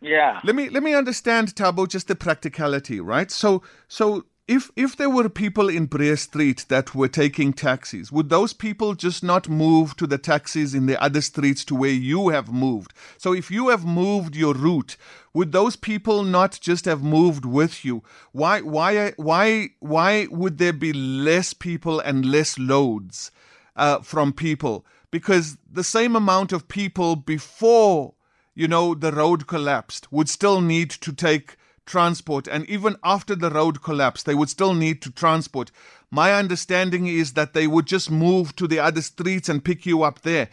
yeah. 0.00 0.40
Let 0.44 0.54
me 0.54 0.68
let 0.68 0.82
me 0.82 0.94
understand, 0.94 1.54
Thabo, 1.54 1.88
just 1.88 2.08
the 2.08 2.14
practicality, 2.16 3.00
right? 3.00 3.30
So 3.30 3.62
so 3.88 4.24
if 4.48 4.70
if 4.76 4.96
there 4.96 5.10
were 5.10 5.28
people 5.28 5.68
in 5.68 5.88
Breë 5.88 6.18
Street 6.18 6.66
that 6.68 6.94
were 6.94 7.08
taking 7.08 7.52
taxis, 7.52 8.12
would 8.12 8.28
those 8.28 8.52
people 8.52 8.94
just 8.94 9.24
not 9.24 9.48
move 9.48 9.96
to 9.96 10.06
the 10.06 10.18
taxis 10.18 10.72
in 10.72 10.86
the 10.86 11.00
other 11.02 11.20
streets 11.20 11.64
to 11.64 11.74
where 11.74 11.90
you 11.90 12.28
have 12.28 12.52
moved? 12.52 12.92
So 13.18 13.32
if 13.32 13.50
you 13.50 13.70
have 13.70 13.84
moved 13.84 14.36
your 14.36 14.54
route, 14.54 14.96
would 15.34 15.50
those 15.50 15.74
people 15.74 16.22
not 16.22 16.58
just 16.60 16.84
have 16.84 17.02
moved 17.02 17.44
with 17.44 17.84
you? 17.84 18.04
Why 18.30 18.60
why 18.60 19.14
why 19.16 19.70
why 19.80 20.28
would 20.30 20.58
there 20.58 20.72
be 20.72 20.92
less 20.92 21.52
people 21.52 21.98
and 21.98 22.24
less 22.24 22.56
loads 22.56 23.32
uh, 23.74 24.00
from 24.00 24.32
people? 24.32 24.86
Because 25.10 25.56
the 25.68 25.84
same 25.84 26.14
amount 26.14 26.52
of 26.52 26.68
people 26.68 27.16
before 27.16 28.14
you 28.56 28.66
know, 28.66 28.94
the 28.94 29.12
road 29.12 29.46
collapsed, 29.46 30.10
would 30.10 30.30
still 30.30 30.62
need 30.62 30.88
to 30.88 31.12
take 31.12 31.56
transport. 31.86 32.46
And 32.48 32.68
even 32.68 32.96
after 33.02 33.34
the 33.34 33.50
road 33.50 33.82
collapsed, 33.82 34.26
they 34.26 34.34
would 34.34 34.50
still 34.50 34.74
need 34.74 35.00
to 35.02 35.10
transport. 35.10 35.70
My 36.10 36.32
understanding 36.32 37.06
is 37.06 37.32
that 37.32 37.52
they 37.54 37.66
would 37.66 37.86
just 37.86 38.10
move 38.10 38.54
to 38.56 38.66
the 38.66 38.78
other 38.78 39.02
streets 39.02 39.48
and 39.48 39.64
pick 39.64 39.86
you 39.86 40.02
up 40.02 40.22
there. 40.22 40.48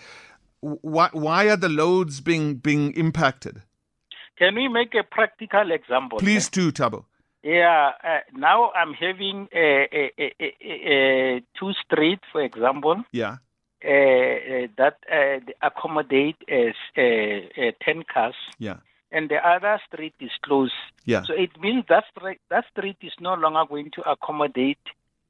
Why, 0.61 1.09
why 1.11 1.49
are 1.49 1.57
the 1.57 1.69
loads 1.69 2.21
being, 2.21 2.55
being 2.55 2.93
impacted? 2.93 3.61
Can 4.37 4.55
we 4.55 4.67
make 4.67 4.95
a 4.95 5.03
practical 5.03 5.71
example? 5.71 6.19
Please 6.19 6.49
do, 6.49 6.71
Thabo. 6.71 7.05
Yeah. 7.43 7.91
Uh, 8.03 8.19
now 8.33 8.71
I'm 8.71 8.93
having 8.93 9.47
a, 9.53 10.11
a 10.17 11.41
two 11.59 11.71
streets, 11.85 12.23
for 12.31 12.41
example. 12.41 13.03
Yeah. 13.11 13.37
uh, 13.83 13.89
uh, 13.89 14.67
that 14.77 14.97
uh, 15.11 15.39
accommodate 15.61 16.37
as 16.47 16.73
uh, 16.97 17.01
uh, 17.01 17.71
10 17.83 18.03
cars 18.11 18.35
Yeah. 18.57 18.77
And 19.13 19.29
the 19.29 19.37
other 19.47 19.79
street 19.87 20.15
is 20.19 20.31
closed. 20.41 20.73
Yeah. 21.05 21.23
So 21.23 21.33
it 21.33 21.51
means 21.61 21.85
that 21.87 22.03
street, 22.11 22.39
that 22.49 22.65
street 22.71 22.97
is 23.01 23.13
no 23.21 23.35
longer 23.35 23.63
going 23.69 23.91
to 23.91 24.01
accommodate 24.09 24.79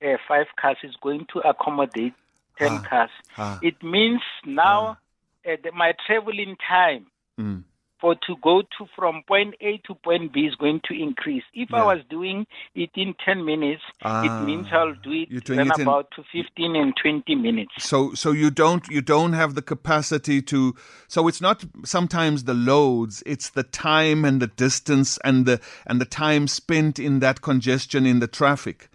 uh, 0.04 0.18
five 0.28 0.48
cars, 0.60 0.78
it's 0.84 0.96
going 1.02 1.28
to 1.34 1.40
accommodate 1.48 2.14
10 2.58 2.68
Ah. 2.72 2.84
cars. 2.90 3.10
Ah. 3.38 3.60
It 3.62 3.82
means 3.84 4.22
now 4.46 4.98
uh, 5.46 5.56
the, 5.64 5.72
my 5.72 5.94
traveling 6.08 6.56
time 6.68 7.06
Mm. 7.40 7.64
For 8.04 8.16
to 8.28 8.36
go 8.44 8.62
to 8.78 8.86
from 8.98 9.24
point 9.30 9.56
A 9.62 9.78
to 9.88 9.96
point 9.96 10.34
B 10.34 10.42
is 10.42 10.56
going 10.56 10.82
to 10.90 10.94
increase. 10.94 11.44
If 11.54 11.70
Yeah. 11.72 11.84
I 11.84 11.94
was 11.96 12.04
doing 12.10 12.46
it 12.76 12.90
in 12.96 13.14
10 13.26 13.46
minutes, 13.46 13.82
Ah. 14.02 14.24
it 14.28 14.46
means 14.46 14.68
I'll 14.74 14.94
do 15.08 15.12
it 15.14 15.30
in 15.32 15.38
it 15.38 15.50
in- 15.50 15.82
about 15.82 16.12
to 16.16 16.24
15 16.32 16.76
and 16.76 16.94
20 17.02 17.36
minutes. 17.36 17.72
So 17.92 18.14
so 18.14 18.32
you 18.42 18.50
don't 18.52 18.86
you 18.90 19.02
don't 19.16 19.32
have 19.42 19.52
the 19.56 19.62
capacity 19.74 20.42
to 20.54 20.76
so 21.08 21.28
it's 21.30 21.40
not 21.48 21.64
sometimes 21.86 22.44
the 22.44 22.54
loads 22.72 23.24
it's 23.26 23.50
the 23.60 23.64
time 23.64 24.26
and 24.26 24.42
the 24.42 24.52
distance 24.66 25.18
and 25.24 25.46
the 25.46 25.62
and 25.88 26.02
the 26.02 26.10
time 26.26 26.48
spent 26.48 27.00
in 27.00 27.20
that 27.26 27.42
congestion 27.42 28.06
in 28.06 28.20
the 28.20 28.28
traffic 28.40 28.90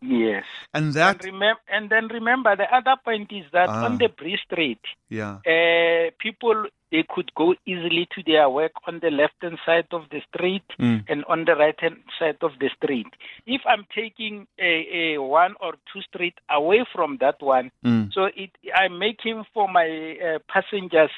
Yes. 0.00 0.44
and 0.74 0.94
that 0.94 1.24
And, 1.24 1.34
remem- 1.34 1.64
and 1.74 1.90
then 1.90 2.08
remember, 2.08 2.54
the 2.56 2.68
other 2.78 2.96
point 3.04 3.28
is 3.32 3.44
that 3.52 3.68
Ah. 3.68 3.84
on 3.86 3.98
the 3.98 4.08
Bree 4.08 4.38
Street, 4.46 4.80
yeah 5.08 5.34
uh, 5.54 6.10
people 6.26 6.66
they 6.92 7.04
could 7.08 7.34
go 7.34 7.54
easily 7.66 8.06
to 8.14 8.22
their 8.24 8.48
work 8.48 8.72
on 8.86 9.00
the 9.00 9.10
left 9.10 9.34
hand 9.40 9.58
side 9.66 9.86
of 9.92 10.02
the 10.10 10.20
street 10.28 10.62
Mm. 10.78 11.04
and 11.08 11.24
on 11.24 11.44
the 11.46 11.56
right 11.56 11.78
hand 11.80 11.96
side 12.18 12.36
of 12.42 12.52
the 12.60 12.68
street. 12.76 13.08
If 13.46 13.62
I'm 13.66 13.84
taking 13.94 14.46
a, 14.60 14.72
a 15.14 15.18
one 15.18 15.54
or 15.60 15.72
two 15.92 16.02
street 16.02 16.34
away 16.50 16.84
from 16.94 17.16
that 17.24 17.40
one, 17.40 17.70
Mm. 17.84 18.12
so 18.12 18.26
it 18.36 18.50
I'm 18.80 18.98
making 18.98 19.44
for 19.54 19.66
my 19.68 19.88
uh, 20.28 20.38
passengers 20.48 21.10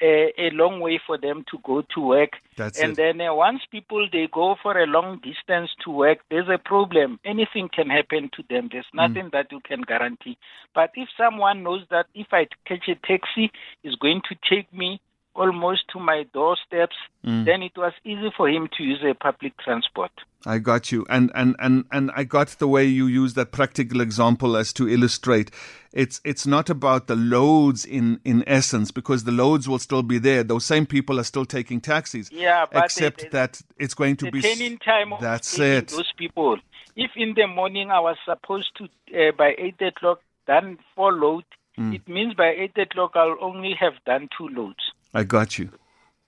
a, 0.00 0.32
a 0.38 0.50
long 0.50 0.78
way 0.80 1.00
for 1.04 1.18
them 1.18 1.44
to 1.50 1.58
go 1.64 1.82
to 1.94 2.00
work. 2.00 2.30
That's 2.56 2.78
and 2.80 2.92
it. 2.92 2.96
then 2.96 3.20
uh, 3.20 3.34
once 3.34 3.62
people 3.70 4.08
they 4.12 4.28
go 4.32 4.54
for 4.62 4.78
a 4.80 4.86
long 4.86 5.18
distance 5.18 5.70
to 5.84 5.90
work, 5.90 6.18
there's 6.30 6.48
a 6.48 6.58
problem. 6.58 7.18
Anything 7.24 7.68
can 7.68 7.90
happen 7.90 8.30
to 8.36 8.42
them. 8.48 8.68
There's 8.70 8.86
Mm. 8.94 9.02
nothing 9.08 9.30
that 9.32 9.50
you 9.52 9.60
can 9.60 9.82
guarantee. 9.82 10.38
But 10.74 10.90
if 10.94 11.08
someone 11.16 11.62
knows 11.64 11.82
that 11.90 12.06
if 12.14 12.28
I 12.32 12.46
catch 12.64 12.88
a 12.88 12.94
taxi, 12.94 13.50
is 13.82 13.94
going 13.96 14.22
to 14.28 14.36
take 14.48 14.72
me 14.72 15.00
almost 15.42 15.82
to 15.92 15.98
my 16.00 16.24
doorsteps, 16.34 16.96
Mm. 17.24 17.44
then 17.46 17.62
it 17.62 17.76
was 17.76 17.92
easy 18.04 18.30
for 18.36 18.48
him 18.48 18.68
to 18.76 18.82
use 18.82 19.02
a 19.02 19.14
public 19.14 19.52
transport. 19.64 20.10
I 20.46 20.58
got 20.58 20.92
you 20.92 21.04
and 21.10 21.30
and 21.34 21.56
and 21.58 21.84
and 21.90 22.10
I 22.14 22.22
got 22.24 22.48
the 22.62 22.68
way 22.68 22.84
you 22.84 23.06
use 23.22 23.34
that 23.34 23.50
practical 23.52 24.00
example 24.00 24.56
as 24.56 24.72
to 24.74 24.88
illustrate 24.88 25.50
it's 25.92 26.20
it's 26.24 26.46
not 26.46 26.70
about 26.70 27.08
the 27.08 27.16
loads 27.16 27.84
in 27.84 28.20
in 28.24 28.44
essence 28.46 28.92
because 28.92 29.24
the 29.24 29.32
loads 29.32 29.68
will 29.68 29.80
still 29.80 30.04
be 30.04 30.18
there 30.18 30.44
those 30.44 30.64
same 30.64 30.86
people 30.86 31.18
are 31.18 31.24
still 31.32 31.44
taking 31.44 31.80
taxis 31.80 32.30
Yeah, 32.30 32.66
but 32.72 32.84
except 32.84 33.20
the- 33.22 33.28
that 33.30 33.60
it's 33.78 33.94
going 33.94 34.16
to 34.18 34.26
the 34.26 34.30
be 34.30 34.40
turning 34.42 34.78
time 34.78 35.12
that's 35.20 35.58
it 35.58 35.88
those 35.88 36.12
people. 36.16 36.56
If 36.94 37.10
in 37.16 37.34
the 37.34 37.46
morning 37.48 37.90
I 37.90 38.00
was 38.00 38.16
supposed 38.24 38.70
to 38.78 38.84
uh, 38.84 39.32
by 39.36 39.54
eight 39.58 39.80
o'clock 39.82 40.20
done 40.46 40.78
four 40.94 41.12
load, 41.12 41.44
Mm. 41.76 41.94
it 41.94 42.08
means 42.08 42.34
by 42.34 42.50
eight 42.62 42.76
o'clock 42.78 43.12
I'll 43.14 43.36
only 43.40 43.72
have 43.78 43.94
done 44.04 44.28
two 44.36 44.48
loads. 44.48 44.84
I 45.14 45.24
got 45.24 45.58
you. 45.58 45.70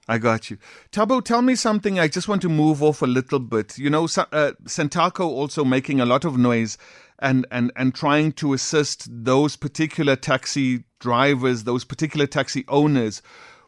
I 0.09 0.19
got 0.19 0.51
you. 0.51 0.59
Thabo, 0.91 1.23
tell 1.23 1.43
me 1.43 1.55
something. 1.55 2.01
I 2.01 2.09
just 2.09 2.27
want 2.27 2.43
to 2.43 2.49
move 2.49 2.83
off 2.83 3.01
a 3.01 3.07
little 3.07 3.39
bit. 3.39 3.79
You 3.79 3.91
know, 3.91 4.05
uh, 4.05 4.53
Santaco 4.65 5.21
also 5.21 5.65
making 5.65 6.01
a 6.01 6.07
lot 6.07 6.25
of 6.25 6.37
noise 6.37 6.79
and, 7.21 7.47
and, 7.53 7.71
and 7.77 7.95
trying 7.95 8.33
to 8.33 8.53
assist 8.53 9.07
those 9.09 9.55
particular 9.55 10.17
taxi 10.17 10.85
drivers, 10.99 11.65
those 11.65 11.85
particular 11.85 12.27
taxi 12.27 12.65
owners 12.67 13.23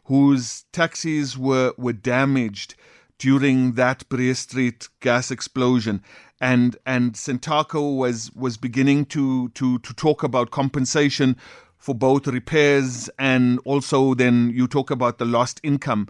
whose 0.05 0.65
taxis 0.73 1.37
were, 1.37 1.73
were 1.77 1.93
damaged 1.93 2.75
during 3.19 3.73
that 3.73 4.09
Breë 4.09 4.35
Street 4.35 4.89
gas 4.99 5.31
explosion. 5.31 6.01
And 6.41 6.75
and 6.85 7.13
Santaco 7.13 7.95
was 7.95 8.29
was 8.33 8.57
beginning 8.57 9.05
to, 9.05 9.47
to, 9.49 9.79
to 9.79 9.93
talk 9.93 10.23
about 10.23 10.51
compensation 10.51 11.37
for 11.83 11.93
both 11.93 12.27
repairs 12.27 13.09
and 13.19 13.59
also 13.65 14.13
then 14.13 14.49
you 14.55 14.69
talk 14.69 14.89
about 14.89 15.17
the 15.17 15.25
lost 15.25 15.59
income. 15.63 16.07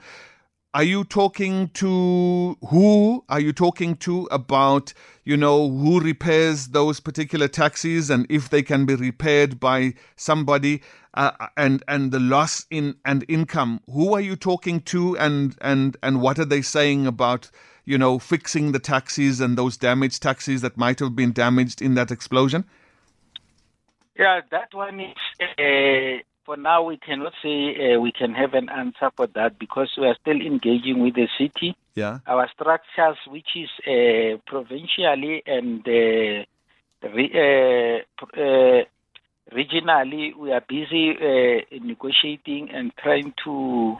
Are 0.76 0.84
you 0.84 1.04
talking 1.04 1.70
to 1.70 2.56
who? 2.70 3.24
Are 3.28 3.40
you 3.40 3.54
talking 3.54 3.96
to 3.98 4.28
about, 4.30 4.94
you 5.24 5.36
know, 5.36 5.68
who 5.68 6.00
repairs 6.00 6.68
those 6.68 7.00
particular 7.00 7.48
taxis 7.48 8.12
and 8.12 8.28
if 8.30 8.52
they 8.52 8.62
can 8.62 8.86
be 8.86 8.94
repaired 8.94 9.60
by 9.60 9.96
somebody 10.16 10.84
uh, 11.16 11.32
and 11.58 11.82
and 11.88 12.12
the 12.12 12.20
loss 12.20 12.68
in 12.70 12.96
and 13.04 13.26
income? 13.28 13.80
Who 13.92 14.14
are 14.14 14.22
you 14.22 14.36
talking 14.36 14.80
to 14.82 15.18
and 15.18 15.56
and 15.60 15.98
and 16.04 16.22
what 16.22 16.38
are 16.38 16.46
they 16.46 16.62
saying 16.62 17.08
about, 17.08 17.50
you 17.84 17.98
know, 17.98 18.20
fixing 18.20 18.74
the 18.74 18.80
taxis 18.80 19.40
and 19.40 19.58
those 19.58 19.76
damaged 19.76 20.22
taxis 20.22 20.62
that 20.62 20.78
might 20.78 21.00
have 21.00 21.16
been 21.16 21.32
damaged 21.32 21.82
in 21.82 21.96
that 21.96 22.12
explosion? 22.12 22.66
Yeah, 24.18 24.42
that 24.52 24.74
one 24.74 25.00
is 25.00 25.16
uh, 25.40 26.24
for 26.46 26.58
now 26.58 26.84
we 26.84 26.98
cannot 26.98 27.34
say 27.42 27.94
uh, 27.96 28.00
we 28.00 28.12
can 28.12 28.34
have 28.34 28.54
an 28.54 28.70
answer 28.70 29.10
for 29.16 29.28
that 29.28 29.58
because 29.58 29.90
we 29.98 30.06
are 30.08 30.16
still 30.22 30.40
engaging 30.40 31.02
with 31.02 31.16
the 31.16 31.28
city. 31.38 31.76
Yeah. 31.96 32.20
Our 32.28 32.50
structures, 32.54 33.18
which 33.28 33.56
is 33.56 33.70
uh, 33.88 34.38
provincially 34.46 35.44
and 35.46 35.82
uh, 35.88 36.46
re- 37.10 38.04
uh, 38.04 38.26
uh, 38.40 38.84
regionally, 39.52 40.36
we 40.36 40.52
are 40.52 40.64
busy 40.68 41.12
uh, 41.12 41.62
negotiating 41.84 42.72
and 42.72 42.92
trying 42.98 43.34
to 43.46 43.98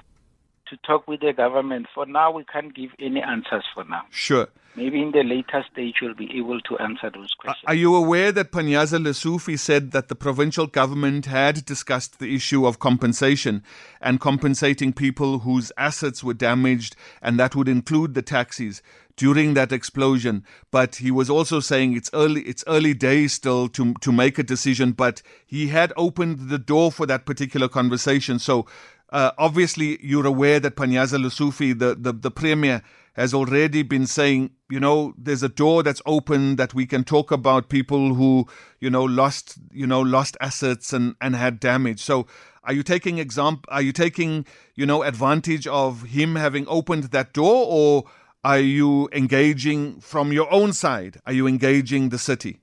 to 0.70 0.78
talk 0.78 1.08
with 1.08 1.22
the 1.22 1.34
government. 1.34 1.88
For 1.94 2.06
now, 2.06 2.32
we 2.32 2.44
can't 2.46 2.74
give 2.74 2.92
any 3.00 3.22
answers 3.22 3.64
for 3.74 3.84
now. 3.86 4.04
Sure. 4.10 4.48
Maybe 4.76 5.04
in 5.04 5.12
the 5.12 5.24
later 5.24 5.64
stage, 5.72 5.96
we'll 6.02 6.16
be 6.16 6.36
able 6.36 6.60
to 6.62 6.78
answer 6.80 7.12
those 7.14 7.32
questions. 7.38 7.64
Are 7.68 7.76
you 7.76 7.96
aware 7.96 8.32
that 8.32 8.52
Panyaza 8.52 9.00
Lesufi 9.00 9.58
said 9.60 9.92
that 9.92 10.08
the 10.08 10.16
provincial 10.16 10.66
government 10.66 11.28
had 11.28 11.64
discussed 11.64 12.18
the 12.18 12.34
issue 12.34 12.66
of 12.66 12.80
compensation 12.80 13.64
and 14.02 14.20
compensating 14.20 14.92
people 14.92 15.40
whose 15.40 15.72
assets 15.78 16.24
were 16.24 16.34
damaged, 16.34 16.96
and 17.22 17.40
that 17.40 17.56
would 17.56 17.68
include 17.68 18.16
the 18.16 18.24
taxis 18.24 18.82
during 19.16 19.54
that 19.54 19.72
explosion? 19.72 20.44
But 20.72 20.96
he 20.96 21.12
was 21.12 21.30
also 21.30 21.60
saying 21.60 21.96
it's 21.96 22.10
early, 22.12 22.42
it's 22.42 22.64
early 22.66 22.96
days 22.96 23.34
still 23.34 23.70
to 23.70 23.94
to 24.02 24.12
make 24.12 24.40
a 24.40 24.44
decision. 24.44 24.94
But 24.94 25.22
he 25.46 25.68
had 25.68 25.94
opened 25.96 26.50
the 26.50 26.58
door 26.58 26.92
for 26.92 27.06
that 27.06 27.28
particular 27.28 27.68
conversation. 27.68 28.40
So 28.40 28.66
uh, 29.14 29.32
obviously, 29.38 30.04
you're 30.06 30.26
aware 30.26 30.60
that 30.60 30.76
Panyaza 30.76 31.24
Lesufi, 31.24 31.78
the, 31.78 31.96
the 31.96 32.12
the 32.12 32.32
premier 32.32 32.82
has 33.14 33.32
already 33.32 33.84
been 33.84 34.08
saying, 34.08 34.50
you 34.72 34.80
know, 34.80 35.14
there's 35.20 35.44
a 35.44 35.50
door 35.50 35.84
that's 35.84 36.02
open 36.08 36.56
that 36.56 36.74
we 36.74 36.88
can 36.88 37.04
talk 37.04 37.32
about 37.32 37.70
people 37.70 38.16
who, 38.16 38.48
you 38.80 38.90
know, 38.90 39.04
lost, 39.04 39.56
you 39.72 39.86
know, 39.86 40.02
lost 40.02 40.36
assets 40.42 40.94
and, 40.94 41.16
and 41.22 41.36
had 41.36 41.60
damage. 41.60 42.02
So 42.02 42.26
are 42.64 42.74
you 42.74 42.82
taking 42.82 43.20
example, 43.20 43.66
are 43.68 43.84
you 43.84 43.92
taking, 43.92 44.48
you 44.74 44.88
know, 44.88 45.04
advantage 45.04 45.68
of 45.68 46.02
him 46.06 46.36
having 46.36 46.68
opened 46.68 47.04
that 47.04 47.34
door 47.34 47.68
or 47.70 48.06
are 48.44 48.60
you 48.60 49.10
engaging 49.12 50.00
from 50.00 50.34
your 50.34 50.52
own 50.52 50.74
side? 50.74 51.22
Are 51.28 51.34
you 51.34 51.46
engaging 51.46 52.10
the 52.10 52.18
city? 52.18 52.63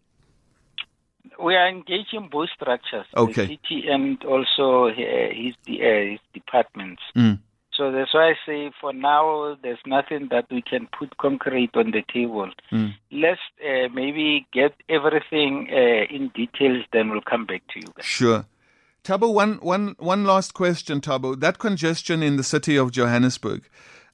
We 1.43 1.55
are 1.55 1.69
engaging 1.69 2.29
both 2.31 2.51
structures, 2.55 3.07
Okay. 3.17 3.47
the 3.47 3.59
city 3.69 3.89
and 3.89 4.23
also 4.25 4.87
uh, 4.87 4.93
his, 4.95 5.55
uh, 5.69 6.11
his 6.13 6.21
departments. 6.35 7.03
Mm. 7.17 7.39
So 7.73 7.91
that's 7.93 8.13
why 8.13 8.31
I 8.31 8.35
say 8.45 8.71
for 8.81 8.93
now 8.93 9.57
there's 9.63 9.79
nothing 9.87 10.29
that 10.31 10.47
we 10.51 10.61
can 10.61 10.87
put 10.99 11.17
concrete 11.17 11.71
on 11.75 11.93
the 11.93 12.03
table. 12.13 12.51
Mm. 12.73 12.95
Let's 13.11 13.41
uh, 13.65 13.89
maybe 13.95 14.47
get 14.53 14.75
everything 14.89 15.69
uh, 15.73 16.15
in 16.15 16.29
details, 16.35 16.85
then 16.93 17.11
we'll 17.11 17.23
come 17.23 17.47
back 17.47 17.63
to 17.73 17.81
you 17.81 17.87
guys. 17.95 18.05
Sure. 18.05 18.45
Thabo, 19.03 19.33
one, 19.33 19.55
one, 19.63 19.97
one 19.99 20.25
last 20.25 20.53
question, 20.53 21.01
Thabo. 21.01 21.39
That 21.41 21.59
congestion 21.59 22.23
in 22.23 22.37
the 22.37 22.45
city 22.45 22.77
of 22.77 22.93
Johannesburg, 22.93 23.63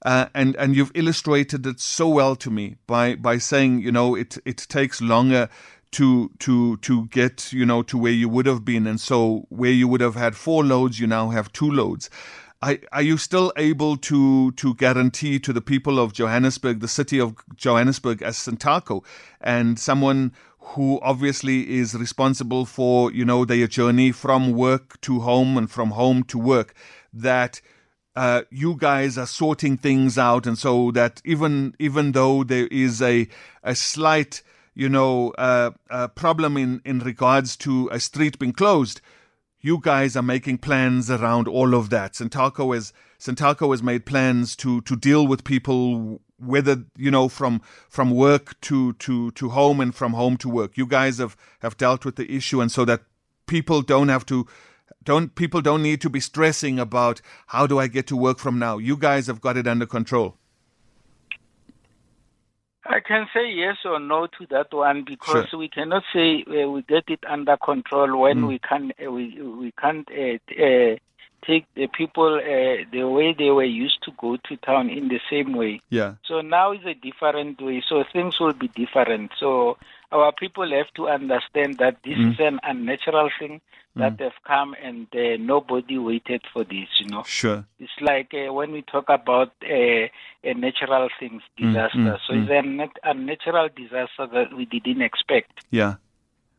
uh, 0.05 0.27
and, 0.33 0.55
and 0.57 0.77
you've 0.77 0.93
illustrated 0.95 1.67
it 1.67 1.81
so 1.81 2.09
well 2.09 2.37
to 2.37 2.51
me 2.51 2.77
by, 2.87 3.17
by 3.17 3.39
saying, 3.39 3.81
you 3.81 3.91
know, 3.91 4.15
it, 4.15 4.39
it 4.45 4.59
takes 4.69 5.01
longer 5.01 5.49
to, 5.93 6.31
to, 6.40 6.76
to 6.78 7.07
get, 7.07 7.52
you 7.52 7.64
know, 7.64 7.83
to 7.85 7.99
where 7.99 8.12
you 8.12 8.28
would 8.28 8.47
have 8.47 8.64
been. 8.64 8.87
And 8.87 9.00
so 9.00 9.47
where 9.49 9.71
you 9.71 9.88
would 9.88 10.00
have 10.00 10.14
had 10.14 10.37
four 10.37 10.64
loads, 10.64 11.00
you 11.00 11.07
now 11.07 11.31
have 11.31 11.52
two 11.52 11.71
loads. 11.71 12.11
Are, 12.62 12.76
are 12.90 13.02
you 13.02 13.19
still 13.19 13.52
able 13.57 13.99
to 13.99 14.50
to 14.52 14.75
guarantee 14.75 15.38
to 15.40 15.52
the 15.52 15.61
people 15.61 15.99
of 15.99 16.14
Johannesburg, 16.14 16.81
the 16.81 16.88
city 16.88 17.21
of 17.21 17.37
Johannesburg, 17.55 18.23
as 18.23 18.38
Santaco, 18.38 19.05
and 19.43 19.78
someone 19.78 20.33
who 20.59 20.99
obviously 21.02 21.76
is 21.76 21.95
responsible 21.95 22.64
for 22.64 23.12
you 23.12 23.26
know 23.26 23.45
their 23.45 23.66
journey 23.66 24.11
from 24.11 24.52
work 24.52 24.99
to 25.02 25.21
home 25.21 25.59
and 25.59 25.71
from 25.71 25.90
home 25.90 26.25
to 26.25 26.38
work, 26.38 26.75
that 27.12 27.61
uh, 28.16 28.43
you 28.50 28.75
guys 28.76 29.19
are 29.19 29.26
sorting 29.26 29.76
things 29.76 30.16
out, 30.16 30.47
and 30.47 30.59
so 30.59 30.90
that 30.93 31.21
even 31.26 31.75
even 31.78 32.12
though 32.12 32.43
there 32.43 32.69
is 32.69 33.02
a 33.02 33.28
a 33.62 33.75
slight 33.75 34.43
you 34.76 34.88
know 34.88 35.30
uh, 35.38 35.73
uh, 35.90 36.06
problem 36.09 36.56
in 36.56 36.80
in 36.85 37.00
regards 37.00 37.56
to 37.56 37.88
a 37.90 37.99
street 37.99 38.38
being 38.38 38.52
closed 38.52 39.00
you 39.66 39.80
guys 39.83 40.16
are 40.16 40.23
making 40.23 40.59
plans 40.59 41.11
around 41.11 41.49
all 41.49 41.75
of 41.75 41.90
that. 41.90 42.12
Santaco 42.12 42.73
has 42.73 42.92
Santaco 43.18 43.73
has 43.73 43.83
made 43.83 44.06
plans 44.06 44.54
to 44.56 44.80
to 44.83 44.95
deal 44.95 45.26
with 45.26 45.42
people 45.42 46.21
whether 46.38 46.85
you 46.97 47.11
know 47.11 47.28
from 47.28 47.61
from 47.88 48.11
work 48.11 48.61
to 48.61 48.92
to 48.95 49.33
to 49.33 49.49
home 49.49 49.80
and 49.80 49.92
from 49.92 50.12
home 50.12 50.37
to 50.37 50.49
work. 50.49 50.76
You 50.76 50.87
guys 50.87 51.18
have 51.18 51.37
have 51.61 51.76
dealt 51.76 52.04
with 52.04 52.14
the 52.14 52.30
issue, 52.33 52.61
and 52.61 52.71
so 52.71 52.85
that 52.85 53.02
people 53.47 53.83
don't 53.83 54.09
have 54.09 54.25
to 54.26 54.47
don't 55.02 55.35
people 55.35 55.61
don't 55.61 55.83
need 55.83 56.00
to 56.02 56.11
be 56.11 56.21
stressing 56.21 56.78
about 56.78 57.21
how 57.49 57.66
do 57.66 57.80
I 57.80 57.88
get 57.88 58.06
to 58.09 58.16
work 58.16 58.38
from 58.38 58.61
now. 58.61 58.78
You 58.78 58.97
guys 58.97 59.26
have 59.26 59.40
got 59.40 59.57
it 59.57 59.66
under 59.66 59.87
control. 59.87 60.37
I 62.88 63.01
can 63.01 63.27
say 63.35 63.51
yes 63.51 63.77
or 63.85 63.99
no 64.01 64.27
to 64.38 64.46
that 64.51 64.72
one 64.72 65.05
because 65.05 65.46
Sure. 65.51 65.59
we 65.59 65.68
cannot 65.68 66.03
say 66.12 66.44
uh, 66.49 66.68
we 66.68 66.83
get 66.83 67.05
it 67.09 67.20
under 67.29 67.57
control 67.57 68.18
when 68.20 68.42
Mm. 68.42 68.49
we 68.49 68.59
can 68.59 68.92
uh, 69.05 69.11
we 69.11 69.40
we 69.40 69.72
can't 69.81 70.09
uh, 70.11 70.38
t- 70.49 70.57
uh, 70.92 70.96
take 71.46 71.64
the 71.75 71.87
people 71.88 72.35
uh, 72.37 72.85
the 72.92 73.05
way 73.05 73.33
they 73.33 73.51
were 73.51 73.64
used 73.64 74.03
to 74.05 74.11
go 74.18 74.37
to 74.37 74.57
town 74.59 74.88
in 74.90 75.09
the 75.09 75.20
same 75.31 75.53
way. 75.55 75.81
Yeah. 75.90 76.14
So 76.25 76.40
now 76.40 76.72
is 76.72 76.85
a 76.85 76.94
different 76.94 77.61
way. 77.61 77.83
So 77.88 78.05
things 78.12 78.38
will 78.40 78.53
be 78.53 78.68
different. 78.68 79.33
So 79.38 79.79
our 80.12 80.33
people 80.33 80.71
have 80.71 80.92
to 80.95 81.09
understand 81.09 81.79
that 81.79 81.97
this 82.05 82.16
Mm. 82.19 82.33
is 82.33 82.40
an 82.40 82.61
unnatural 82.62 83.31
thing 83.38 83.61
that 83.97 84.21
have 84.21 84.35
come 84.45 84.75
and 84.83 85.07
uh, 85.14 85.37
nobody 85.38 85.97
waited 85.99 86.42
for 86.53 86.64
this. 86.64 86.88
You 87.01 87.09
know. 87.09 87.23
Sure. 87.25 87.64
It's 87.81 87.99
like 88.01 88.35
uh, 88.35 88.53
when 88.53 88.73
we 88.73 88.83
talk 88.83 89.05
about 89.09 89.53
uh, 89.62 90.07
natural 90.45 91.09
things, 91.19 91.42
Mm, 91.59 91.73
disaster. 91.73 91.99
mm, 91.99 92.19
so 92.27 92.33
mm. 92.35 92.42
it's 92.42 92.51
a, 92.51 92.62
nat- 92.69 93.01
a 93.05 93.14
natural 93.14 93.69
disaster 93.75 94.27
that 94.33 94.53
we 94.55 94.66
didn't 94.66 95.01
expect. 95.03 95.61
Yeah. 95.71 95.95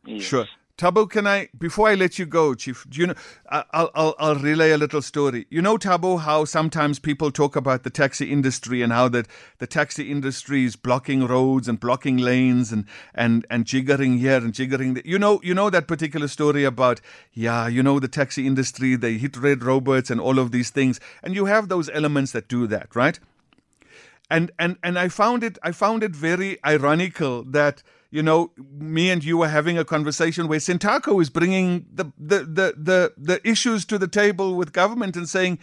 Yes. 0.04 0.22
Sure. 0.22 0.46
Thabo, 0.78 1.10
can 1.10 1.26
I, 1.26 1.48
before 1.58 1.88
I 1.88 1.96
let 1.96 2.20
you 2.20 2.24
go, 2.24 2.54
Chief, 2.54 2.86
do 2.88 3.00
you 3.00 3.08
know, 3.08 3.14
I'll, 3.50 3.90
I'll, 3.94 4.14
I'll 4.20 4.34
relay 4.36 4.70
a 4.70 4.78
little 4.78 5.02
story. 5.02 5.44
You 5.50 5.60
know, 5.60 5.76
Thabo, 5.76 6.20
how 6.20 6.44
sometimes 6.44 7.00
people 7.00 7.32
talk 7.32 7.56
about 7.56 7.82
the 7.82 7.90
taxi 7.90 8.30
industry 8.30 8.80
and 8.80 8.92
how 8.92 9.08
that 9.08 9.26
the 9.58 9.66
taxi 9.66 10.08
industry 10.08 10.64
is 10.64 10.76
blocking 10.76 11.26
roads 11.26 11.66
and 11.66 11.80
blocking 11.80 12.16
lanes 12.16 12.70
and, 12.70 12.84
and, 13.12 13.44
and 13.50 13.64
jiggering 13.64 14.20
here 14.20 14.36
and 14.36 14.52
jiggering 14.52 14.94
there. 14.94 15.02
You 15.04 15.18
know, 15.18 15.40
you 15.42 15.52
know 15.52 15.68
that 15.68 15.88
particular 15.88 16.28
story 16.28 16.62
about, 16.62 17.00
yeah, 17.32 17.66
you 17.66 17.82
know, 17.82 17.98
the 17.98 18.06
taxi 18.06 18.46
industry, 18.46 18.94
they 18.94 19.14
hit 19.14 19.36
red 19.36 19.64
robots 19.64 20.10
and 20.10 20.20
all 20.20 20.38
of 20.38 20.52
these 20.52 20.70
things. 20.70 21.00
And 21.24 21.34
you 21.34 21.46
have 21.46 21.68
those 21.68 21.90
elements 21.90 22.30
that 22.32 22.46
do 22.46 22.68
that, 22.68 22.94
right? 22.94 23.18
and 24.30 24.50
and 24.58 24.76
and 24.82 24.98
I 24.98 25.08
found 25.08 25.42
it 25.42 25.58
I 25.62 25.72
found 25.72 26.02
it 26.02 26.14
very 26.14 26.58
ironical 26.62 27.44
that 27.44 27.82
you 28.10 28.22
know 28.22 28.52
me 28.56 29.10
and 29.10 29.22
you 29.22 29.36
were 29.36 29.48
having 29.48 29.78
a 29.78 29.84
conversation 29.84 30.48
where 30.48 30.58
Santaco 30.58 31.20
is 31.20 31.30
bringing 31.30 31.86
the 31.92 32.06
the 32.18 32.38
the 32.40 32.74
the, 32.76 33.12
the 33.16 33.48
issues 33.48 33.84
to 33.86 33.98
the 33.98 34.08
table 34.08 34.54
with 34.54 34.72
government 34.72 35.16
and 35.16 35.28
saying, 35.28 35.58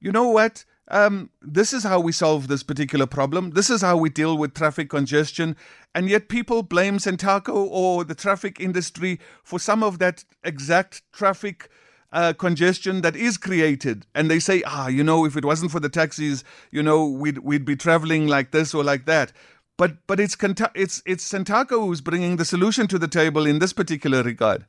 you 0.00 0.12
know 0.12 0.28
what. 0.28 0.64
Um, 0.92 1.30
this 1.40 1.72
is 1.72 1.84
how 1.84 2.00
we 2.00 2.10
solve 2.10 2.48
this 2.48 2.64
particular 2.64 3.06
problem. 3.06 3.50
This 3.50 3.70
is 3.70 3.80
how 3.80 3.96
we 3.96 4.10
deal 4.10 4.36
with 4.36 4.54
traffic 4.54 4.90
congestion. 4.90 5.54
And 5.94 6.08
yet 6.08 6.28
people 6.28 6.64
blame 6.64 6.98
Santaco 6.98 7.68
or 7.70 8.02
the 8.02 8.16
traffic 8.16 8.58
industry 8.58 9.20
for 9.44 9.60
some 9.60 9.84
of 9.84 10.00
that 10.00 10.24
exact 10.42 11.02
traffic 11.12 11.70
uh, 12.12 12.32
congestion 12.32 13.02
that 13.02 13.14
is 13.14 13.36
created, 13.36 14.06
and 14.14 14.30
they 14.30 14.40
say, 14.40 14.62
ah, 14.66 14.88
you 14.88 15.04
know, 15.04 15.24
if 15.24 15.36
it 15.36 15.44
wasn't 15.44 15.70
for 15.70 15.80
the 15.80 15.88
taxis, 15.88 16.42
you 16.70 16.82
know, 16.82 17.06
we'd 17.06 17.38
we'd 17.38 17.64
be 17.64 17.76
traveling 17.76 18.26
like 18.26 18.50
this 18.50 18.74
or 18.74 18.82
like 18.82 19.06
that. 19.06 19.32
But 19.80 20.06
but 20.06 20.20
it's 20.20 20.36
it's 20.74 21.02
it's 21.06 21.32
Santaco 21.32 21.80
who's 21.86 22.02
bringing 22.02 22.36
the 22.36 22.44
solution 22.44 22.86
to 22.88 22.98
the 22.98 23.08
table 23.08 23.46
in 23.46 23.60
this 23.60 23.72
particular 23.72 24.22
regard. 24.22 24.66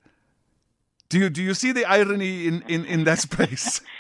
Do 1.10 1.20
you 1.20 1.30
do 1.30 1.44
you 1.44 1.54
see 1.54 1.74
the 1.74 1.84
irony 1.84 2.48
in 2.48 2.62
in 2.70 2.86
in 2.86 3.04
that 3.04 3.20
space? 3.20 3.82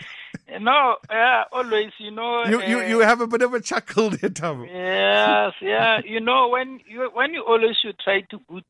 No, 0.61 0.95
uh, 1.09 1.43
always, 1.51 1.91
you 1.97 2.11
know. 2.11 2.45
you 2.45 2.61
you 2.61 2.79
uh, 2.79 2.83
you 2.83 2.99
have 2.99 3.19
a 3.19 3.27
bit 3.27 3.41
of 3.41 3.53
a 3.53 3.59
chuckle 3.59 4.11
there, 4.11 4.29
Thabo. 4.29 4.65
Yes, 4.65 5.53
yeah. 5.61 5.99
You 6.05 6.21
know, 6.21 6.47
when 6.47 6.79
you 6.87 7.09
when 7.13 7.33
you 7.33 7.43
always 7.43 7.75
should 7.81 7.99
try 7.99 8.21
to 8.31 8.39
good, 8.47 8.63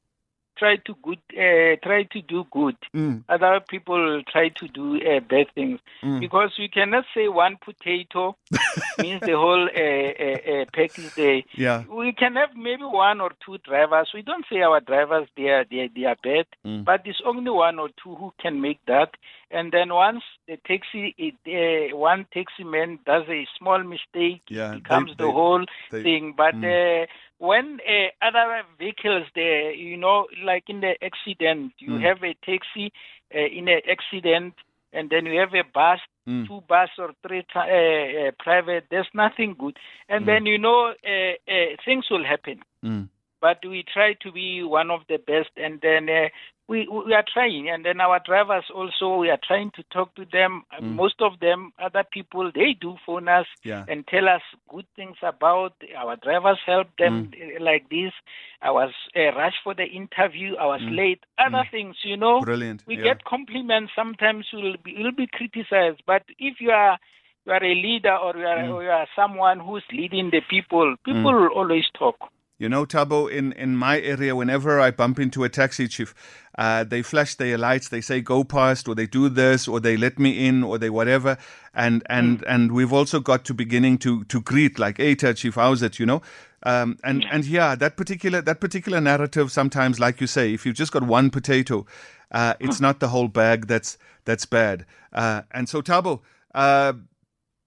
try 0.62 0.76
to 0.88 0.94
good, 1.08 1.22
uh, 1.46 1.74
try 1.88 2.04
to 2.14 2.20
do 2.34 2.40
good. 2.52 2.78
Mm, 2.96 3.24
Other 3.36 3.60
people 3.74 4.22
try 4.32 4.50
to 4.60 4.66
do 4.80 4.86
uh, 4.98 5.20
bad 5.32 5.48
things 5.56 5.80
mm. 6.04 6.20
because 6.20 6.52
we 6.60 6.68
cannot 6.78 7.06
say 7.16 7.28
one 7.28 7.58
potato 7.68 8.24
means 9.00 9.22
the 9.22 9.36
whole 9.44 9.66
uh, 9.66 10.66
pack 10.76 10.92
is 11.00 11.14
there. 11.16 11.42
Yeah. 11.66 11.84
we 12.02 12.14
can 12.14 12.36
have 12.36 12.52
maybe 12.56 12.84
one 12.84 13.20
or 13.22 13.32
two 13.46 13.58
drivers. 13.70 14.10
We 14.14 14.22
don't 14.22 14.46
say 14.52 14.62
our 14.62 14.80
drivers 14.82 15.28
they 15.36 15.48
are 15.56 15.66
they, 15.70 15.90
they 15.96 16.06
are 16.06 16.18
bad, 16.24 16.46
Mm. 16.66 16.86
but 16.86 17.02
it's 17.06 17.22
only 17.26 17.50
one 17.50 17.80
or 17.80 17.90
two 18.02 18.14
who 18.16 18.32
can 18.44 18.62
make 18.62 18.80
that. 18.88 19.12
And 19.50 19.72
then 19.76 19.90
once 19.94 20.24
the 20.48 20.58
taxi, 20.70 21.04
it, 21.18 21.96
one 21.96 22.26
taxi 22.34 22.64
man 22.64 23.00
does 23.06 23.26
a 23.28 23.48
small 23.58 23.82
mistake, 23.84 24.42
Yeah, 24.48 24.74
it 24.74 24.84
becomes 24.84 25.12
they- 25.18 25.26
the 25.26 25.32
whole 25.32 25.66
they- 25.92 26.04
thing. 26.04 26.34
But 26.38 26.56
Mm. 26.56 27.04
uh, 27.04 27.08
when 27.42 27.80
uh, 27.82 28.10
other 28.28 28.62
vehicles 28.78 29.26
there, 29.34 29.72
you 29.74 29.98
know, 29.98 30.28
like 30.46 30.66
in 30.70 30.80
the 30.82 30.94
accident, 31.04 31.74
you 31.80 31.94
Mm. 31.94 32.02
have 32.08 32.20
a 32.24 32.34
taxi 32.46 32.94
uh, 33.34 33.50
in 33.58 33.68
an 33.68 33.82
accident. 33.90 34.54
And 34.94 35.10
then 35.10 35.26
you 35.26 35.40
have 35.40 35.54
a 35.56 35.64
bus, 35.64 36.00
Mm. 36.28 36.46
two 36.48 36.62
bus 36.68 36.90
or 37.00 37.10
three 37.24 37.44
tri- 37.52 37.72
uh, 37.72 38.28
uh, 38.28 38.32
private. 38.38 38.84
There's 38.92 39.10
nothing 39.14 39.56
good. 39.58 39.76
And 40.08 40.24
Mm. 40.24 40.28
then 40.30 40.46
you 40.46 40.58
know 40.60 40.80
uh, 41.14 41.34
uh, 41.56 41.70
things 41.86 42.06
will 42.12 42.24
happen 42.34 42.58
Mm. 42.84 43.10
But 43.42 43.58
we 43.64 43.84
try 43.92 44.14
to 44.22 44.32
be 44.32 44.64
one 44.64 44.92
of 44.92 45.02
the 45.10 45.18
best 45.18 45.50
and 45.58 45.80
then 45.82 46.08
uh, 46.10 46.30
we 46.72 46.88
we 46.88 47.14
are 47.14 47.26
trying, 47.32 47.70
and 47.70 47.84
then 47.84 48.00
our 48.00 48.20
drivers 48.26 48.64
also 48.74 49.18
we 49.18 49.30
are 49.30 49.40
trying 49.46 49.72
to 49.76 49.84
talk 49.92 50.16
to 50.16 50.26
them. 50.32 50.64
Mm. 50.82 50.96
Most 50.96 51.20
of 51.20 51.34
them, 51.42 51.74
other 51.78 52.06
people, 52.10 52.50
they 52.56 52.72
do 52.80 52.96
phone 53.06 53.28
us 53.28 53.46
yeah. 53.64 53.84
and 53.90 54.08
tell 54.08 54.30
us 54.30 54.42
good 54.70 54.86
things 54.96 55.18
about 55.22 55.74
our 55.98 56.16
drivers. 56.16 56.60
Help 56.66 56.88
them 56.98 57.32
mm. 57.34 57.60
like 57.60 57.90
this. 57.90 58.14
I 58.62 58.72
was 58.72 58.92
uh, 59.18 59.36
rushed 59.36 59.62
for 59.66 59.74
the 59.76 59.84
interview. 59.84 60.56
I 60.56 60.66
was 60.66 60.82
mm. 60.82 60.96
late. 60.96 61.24
Other 61.38 61.66
mm. 61.66 61.72
things, 61.72 61.96
you 62.04 62.16
know. 62.16 62.40
Brilliant. 62.40 62.84
We 62.88 62.96
yeah. 62.96 63.04
get 63.04 63.26
compliments. 63.26 63.92
Sometimes 63.94 64.46
we'll 64.54 64.78
be 64.84 64.96
we'll 64.98 65.12
be 65.24 65.28
criticized, 65.28 66.02
but 66.08 66.24
if 66.40 66.62
you 66.62 66.72
are 66.72 66.98
you 67.46 67.52
are 67.52 67.64
a 67.64 67.76
leader 67.76 68.16
or 68.16 68.38
you 68.38 68.46
are, 68.46 68.60
mm. 68.60 68.74
or 68.74 68.84
you 68.84 68.90
are 68.90 69.08
someone 69.14 69.60
who's 69.60 69.84
leading 69.92 70.30
the 70.32 70.42
people, 70.50 70.96
people 71.04 71.34
mm. 71.34 71.42
will 71.42 71.58
always 71.60 71.86
talk. 72.00 72.32
You 72.62 72.70
know, 72.70 72.86
Thabo, 72.86 73.28
in, 73.28 73.54
in 73.54 73.76
my 73.76 74.00
area, 74.00 74.36
whenever 74.36 74.80
I 74.80 74.92
bump 74.92 75.20
into 75.20 75.44
a 75.44 75.50
taxi 75.50 75.88
chief, 75.88 76.14
uh, 76.60 76.84
they 76.84 77.02
flash 77.02 77.34
their 77.34 77.58
lights, 77.58 77.90
they 77.90 78.02
say 78.02 78.22
go 78.22 78.44
past, 78.44 78.88
or 78.88 78.94
they 78.94 79.08
do 79.08 79.30
this, 79.30 79.68
or 79.68 79.80
they 79.80 79.98
let 79.98 80.20
me 80.20 80.46
in, 80.48 80.64
or 80.64 80.78
they 80.78 80.92
whatever. 80.92 81.40
And 81.74 82.04
and 82.06 82.40
mm. 82.40 82.44
and 82.48 82.72
we've 82.72 82.94
also 82.94 83.20
got 83.20 83.46
to 83.46 83.56
beginning 83.56 83.98
to 84.00 84.26
to 84.26 84.42
greet 84.42 84.78
like, 84.78 84.98
hey, 84.98 85.16
chief, 85.16 85.56
how's 85.56 85.82
it? 85.82 85.98
You 85.98 86.06
know. 86.06 86.22
Um, 86.62 87.00
and 87.04 87.26
and 87.32 87.46
yeah, 87.46 87.74
that 87.74 87.98
particular 87.98 88.42
that 88.44 88.62
particular 88.62 89.02
narrative 89.02 89.52
sometimes, 89.52 90.00
like 90.00 90.22
you 90.22 90.28
say, 90.28 90.54
if 90.54 90.64
you've 90.64 90.76
just 90.76 90.92
got 90.92 91.02
one 91.02 91.32
potato, 91.32 91.88
uh, 92.32 92.54
it's 92.60 92.80
not 92.80 93.00
the 93.00 93.08
whole 93.08 93.28
bag 93.28 93.66
that's 93.66 93.98
that's 94.26 94.46
bad. 94.46 94.86
Uh, 95.12 95.42
and 95.50 95.68
so 95.68 95.82
Thabo, 95.82 96.20
uh, 96.54 96.94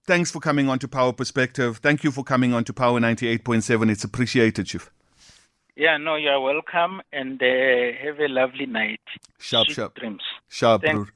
Thanks 0.07 0.29
for 0.29 0.39
coming 0.39 0.69
on 0.69 0.77
to 0.79 0.87
Power 0.87 1.13
Perspective. 1.13 1.77
Thank 1.77 2.03
you 2.03 2.11
for 2.11 2.23
coming 2.23 2.53
on 2.53 2.63
to 2.65 2.73
Power 2.73 2.99
98.7. 2.99 3.89
It's 3.89 4.03
appreciated, 4.03 4.67
Chief. 4.67 4.91
Yeah, 5.75 5.97
no, 5.97 6.13
you're 6.15 6.39
welcome 6.39 7.01
and 7.11 7.41
uh, 7.41 7.45
have 8.03 8.19
a 8.19 8.27
lovely 8.27 8.67
night. 8.67 9.01
Sharp, 9.39 9.65
Sweet 9.65 9.75
sharp. 9.75 9.95
Dreams. 9.95 10.21
Sharp, 10.47 10.83
bro. 10.83 11.07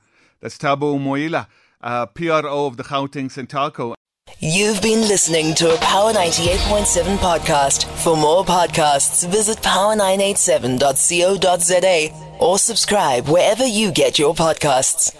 That's 0.41 0.57
Thabo 0.57 0.99
Moila, 0.99 1.47
uh, 1.81 2.07
PRO 2.07 2.65
of 2.65 2.77
the 2.77 2.83
Gauteng 2.83 3.29
Santaco. 3.29 3.93
You've 4.39 4.81
been 4.81 5.01
listening 5.01 5.53
to 5.55 5.71
a 5.73 5.77
Power 5.77 6.11
98.7 6.11 7.17
podcast. 7.17 7.85
For 8.03 8.17
more 8.17 8.43
podcasts, 8.43 9.27
visit 9.29 9.59
power987.co.za 9.59 12.37
or 12.39 12.57
subscribe 12.57 13.27
wherever 13.27 13.65
you 13.65 13.91
get 13.91 14.17
your 14.17 14.33
podcasts. 14.33 15.15